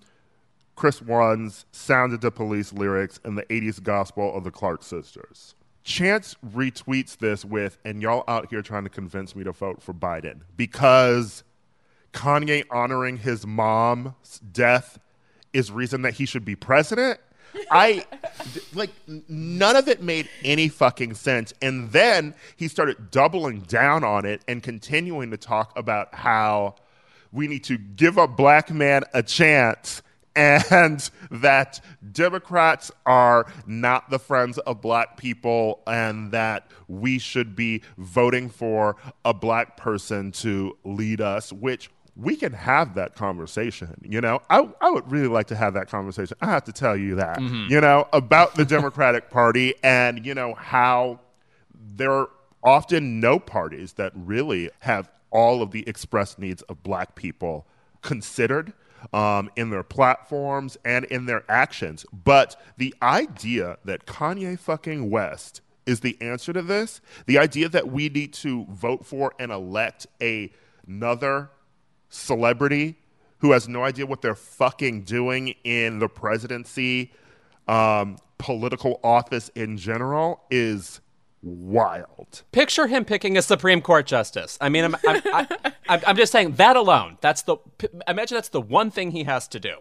[0.76, 5.54] KRS-One's Sounded the Police lyrics in the 80s gospel of the Clark sisters.
[5.82, 9.94] Chance retweets this with, and y'all out here trying to convince me to vote for
[9.94, 11.42] Biden because
[12.12, 14.98] Kanye honoring his mom's death
[15.52, 17.18] is reason that he should be president.
[17.70, 18.04] I
[18.74, 18.90] like
[19.28, 21.52] none of it made any fucking sense.
[21.62, 26.76] And then he started doubling down on it and continuing to talk about how
[27.32, 30.02] we need to give a black man a chance
[30.36, 31.80] and that
[32.12, 38.96] Democrats are not the friends of black people and that we should be voting for
[39.24, 43.94] a black person to lead us, which we can have that conversation.
[44.02, 46.36] You know, I, I would really like to have that conversation.
[46.40, 47.66] I have to tell you that, mm-hmm.
[47.70, 51.20] you know, about the Democratic Party and, you know, how
[51.96, 52.30] there are
[52.62, 57.66] often no parties that really have all of the expressed needs of black people
[58.02, 58.72] considered
[59.12, 62.04] um, in their platforms and in their actions.
[62.12, 67.88] But the idea that Kanye fucking West is the answer to this, the idea that
[67.88, 70.52] we need to vote for and elect a,
[70.86, 71.50] another
[72.08, 72.96] celebrity
[73.38, 77.12] who has no idea what they're fucking doing in the presidency,
[77.68, 81.00] um, political office in general is
[81.42, 82.42] wild.
[82.52, 84.58] Picture him picking a Supreme Court justice.
[84.60, 87.18] I mean, I'm, I'm, I, I'm, I'm just saying that alone.
[87.20, 87.56] That's the
[88.06, 89.76] imagine that's the one thing he has to do.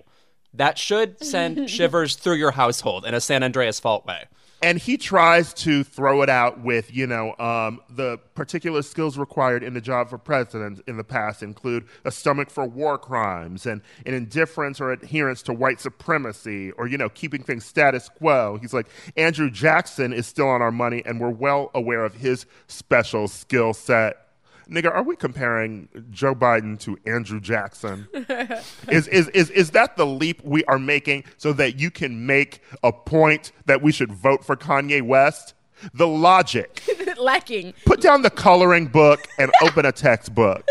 [0.54, 4.26] That should send shivers through your household in a San Andreas fault way
[4.62, 9.64] and he tries to throw it out with you know um, the particular skills required
[9.64, 13.82] in the job for president in the past include a stomach for war crimes and
[14.06, 18.58] an indifference or adherence to white supremacy or you know keeping things status quo.
[18.62, 22.46] He's like andrew jackson is still on our money and we're well aware of his
[22.68, 24.29] special skill set
[24.70, 28.08] nigga, are we comparing Joe Biden to Andrew Jackson?
[28.88, 32.62] is, is, is, is that the leap we are making so that you can make
[32.84, 35.54] a point that we should vote for Kanye West?
[35.94, 36.84] The logic.
[37.18, 37.74] Lacking.
[37.86, 40.68] Put down the coloring book and open a textbook.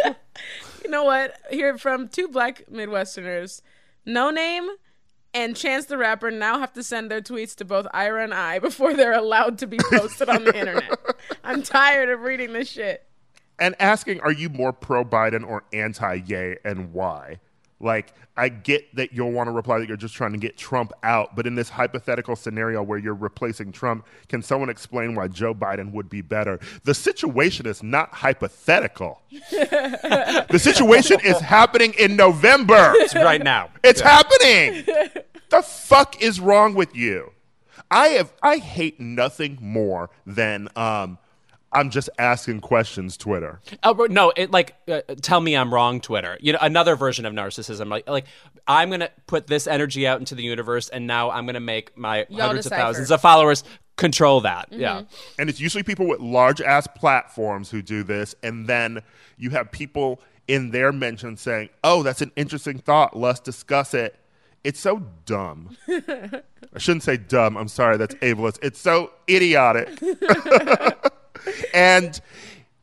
[0.84, 1.34] You know what?
[1.50, 3.62] Here from two black Midwesterners,
[4.06, 4.68] Noname
[5.34, 8.58] and Chance the Rapper now have to send their tweets to both Ira and I
[8.58, 10.98] before they're allowed to be posted on the internet.
[11.44, 13.07] I'm tired of reading this shit
[13.59, 17.40] and asking, are you more pro Biden or anti Yay and why?
[17.80, 20.93] Like, I get that you'll want to reply that you're just trying to get Trump
[21.02, 25.55] out, but in this hypothetical scenario where you're replacing Trump, can someone explain why Joe
[25.55, 26.59] Biden would be better?
[26.85, 29.20] The situation is not hypothetical.
[29.51, 32.93] the situation is happening in November.
[32.97, 33.70] It's right now.
[33.85, 34.09] It's yeah.
[34.09, 34.85] happening.
[35.51, 37.32] the fuck is wrong with you?
[37.90, 41.18] I have I hate nothing more than um,
[41.73, 43.61] I'm just asking questions, Twitter.
[43.82, 44.32] Oh no!
[44.36, 46.39] It like uh, tell me I'm wrong, Twitter.
[46.40, 47.89] You know, another version of narcissism.
[47.89, 48.24] Like, like
[48.66, 52.27] I'm gonna put this energy out into the universe, and now I'm gonna make my
[52.31, 52.81] Y'all hundreds decipher.
[52.81, 53.65] of thousands of followers
[53.97, 54.70] control that.
[54.70, 54.81] Mm-hmm.
[54.81, 55.03] Yeah,
[55.39, 59.03] and it's usually people with large ass platforms who do this, and then
[59.36, 63.15] you have people in their mention saying, "Oh, that's an interesting thought.
[63.16, 64.19] Let's discuss it."
[64.65, 65.77] It's so dumb.
[65.89, 67.57] I shouldn't say dumb.
[67.57, 67.97] I'm sorry.
[67.97, 68.59] That's ableist.
[68.62, 69.99] It's so idiotic.
[71.74, 72.20] and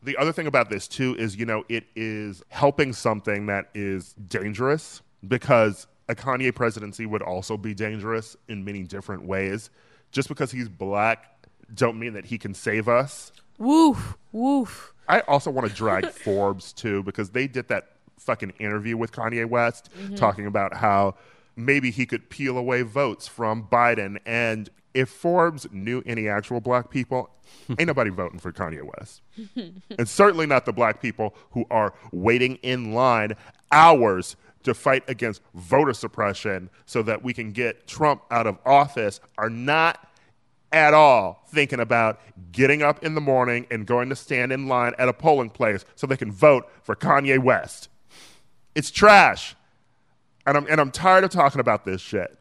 [0.03, 4.13] the other thing about this too is, you know, it is helping something that is
[4.27, 9.69] dangerous because a Kanye presidency would also be dangerous in many different ways.
[10.11, 11.31] Just because he's black
[11.73, 13.31] don't mean that he can save us.
[13.57, 14.93] Woof, woof.
[15.07, 19.47] I also want to drag Forbes too because they did that fucking interview with Kanye
[19.47, 20.15] West mm-hmm.
[20.15, 21.15] talking about how
[21.55, 26.89] maybe he could peel away votes from Biden and if Forbes knew any actual black
[26.89, 27.29] people,
[27.69, 29.21] ain't nobody voting for Kanye West.
[29.99, 33.33] and certainly not the black people who are waiting in line
[33.71, 39.19] hours to fight against voter suppression so that we can get Trump out of office
[39.37, 40.09] are not
[40.71, 42.19] at all thinking about
[42.51, 45.85] getting up in the morning and going to stand in line at a polling place
[45.95, 47.89] so they can vote for Kanye West.
[48.73, 49.55] It's trash.
[50.47, 52.39] And I'm, and I'm tired of talking about this shit.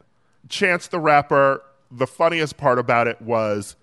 [0.49, 1.61] Chance the Rapper
[1.91, 3.75] the funniest part about it was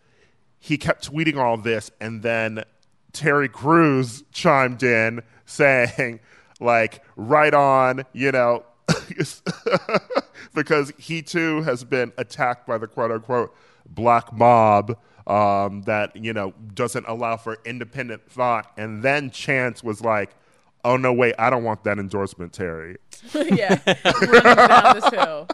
[0.59, 2.65] he kept tweeting all this, and then
[3.13, 6.21] Terry Crews chimed in saying,
[6.61, 8.65] like, right on, you know,
[10.55, 13.55] because he too has been attacked by the quote unquote
[13.87, 14.97] black mob
[15.27, 18.71] um, that, you know, doesn't allow for independent thought.
[18.77, 20.31] And then Chance was like,
[20.85, 22.97] oh, no, wait, I don't want that endorsement, Terry.
[23.35, 25.49] yeah, running down this hill.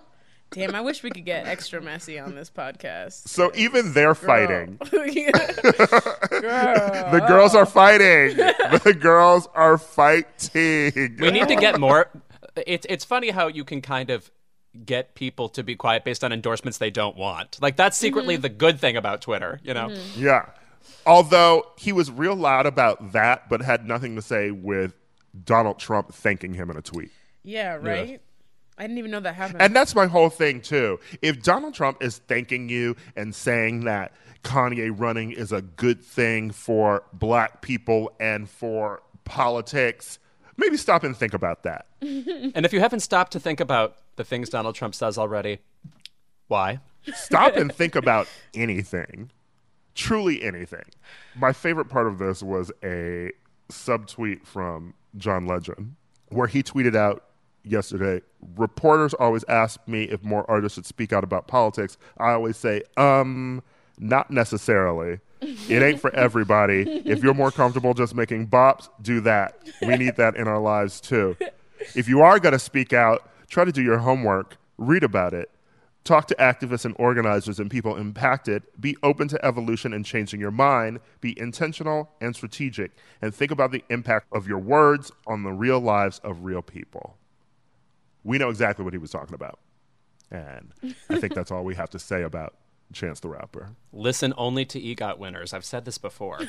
[0.50, 3.28] Damn, I wish we could get extra messy on this podcast.
[3.28, 4.78] So even they're fighting.
[4.90, 5.10] Girl.
[7.10, 8.36] The girls are fighting.
[8.36, 11.16] The girls are fighting.
[11.20, 12.10] We need to get more.
[12.66, 14.30] It's it's funny how you can kind of
[14.84, 17.58] get people to be quiet based on endorsements they don't want.
[17.60, 18.42] Like that's secretly mm-hmm.
[18.42, 19.88] the good thing about Twitter, you know.
[19.88, 20.24] Mm-hmm.
[20.24, 20.46] Yeah.
[21.06, 24.94] Although he was real loud about that, but had nothing to say with
[25.44, 27.10] Donald Trump thanking him in a tweet.
[27.42, 28.20] Yeah, right?
[28.78, 29.60] I didn't even know that happened.
[29.60, 31.00] And that's my whole thing, too.
[31.20, 34.12] If Donald Trump is thanking you and saying that
[34.44, 40.18] Kanye running is a good thing for black people and for politics,
[40.56, 41.86] maybe stop and think about that.
[42.54, 45.58] And if you haven't stopped to think about the things Donald Trump says already,
[46.46, 46.78] why?
[47.14, 49.30] Stop and think about anything.
[49.94, 50.84] Truly anything.
[51.34, 53.32] My favorite part of this was a
[53.70, 55.96] subtweet from John Legend
[56.28, 57.24] where he tweeted out
[57.70, 58.20] yesterday
[58.56, 61.96] reporters always ask me if more artists should speak out about politics.
[62.18, 63.62] I always say, um,
[63.98, 65.20] not necessarily.
[65.40, 66.82] It ain't for everybody.
[67.04, 69.58] If you're more comfortable just making bops, do that.
[69.82, 71.36] We need that in our lives too.
[71.94, 75.50] If you are going to speak out, try to do your homework, read about it,
[76.04, 80.50] talk to activists and organizers and people impacted, be open to evolution and changing your
[80.50, 85.52] mind, be intentional and strategic, and think about the impact of your words on the
[85.52, 87.16] real lives of real people.
[88.28, 89.58] We know exactly what he was talking about.
[90.30, 90.74] And
[91.08, 92.54] I think that's all we have to say about
[92.92, 93.70] Chance the Rapper.
[93.90, 95.54] Listen only to EGOT winners.
[95.54, 96.38] I've said this before.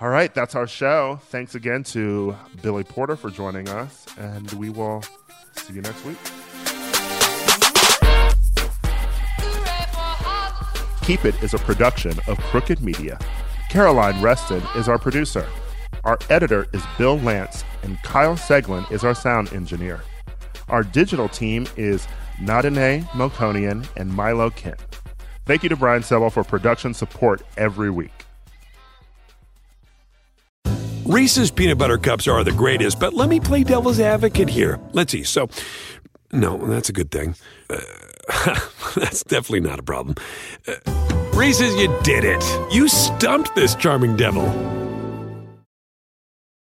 [0.00, 1.20] All right, that's our show.
[1.26, 5.04] Thanks again to Billy Porter for joining us, and we will
[5.52, 6.18] see you next week.
[11.02, 13.20] Keep It is a production of Crooked Media.
[13.70, 15.46] Caroline Reston is our producer.
[16.04, 20.02] Our editor is Bill Lance, and Kyle Seglin is our sound engineer.
[20.68, 22.06] Our digital team is
[22.40, 24.80] Nadine Mokonian and Milo Kent.
[25.46, 28.12] Thank you to Brian Sebel for production support every week.
[31.04, 34.80] Reese's peanut butter cups are the greatest, but let me play devil's advocate here.
[34.92, 35.22] Let's see.
[35.22, 35.48] So,
[36.32, 37.34] no, that's a good thing.
[37.68, 37.80] Uh,
[38.94, 40.16] that's definitely not a problem.
[40.66, 40.74] Uh,
[41.34, 42.42] Reese's, you did it.
[42.72, 44.83] You stumped this charming devil.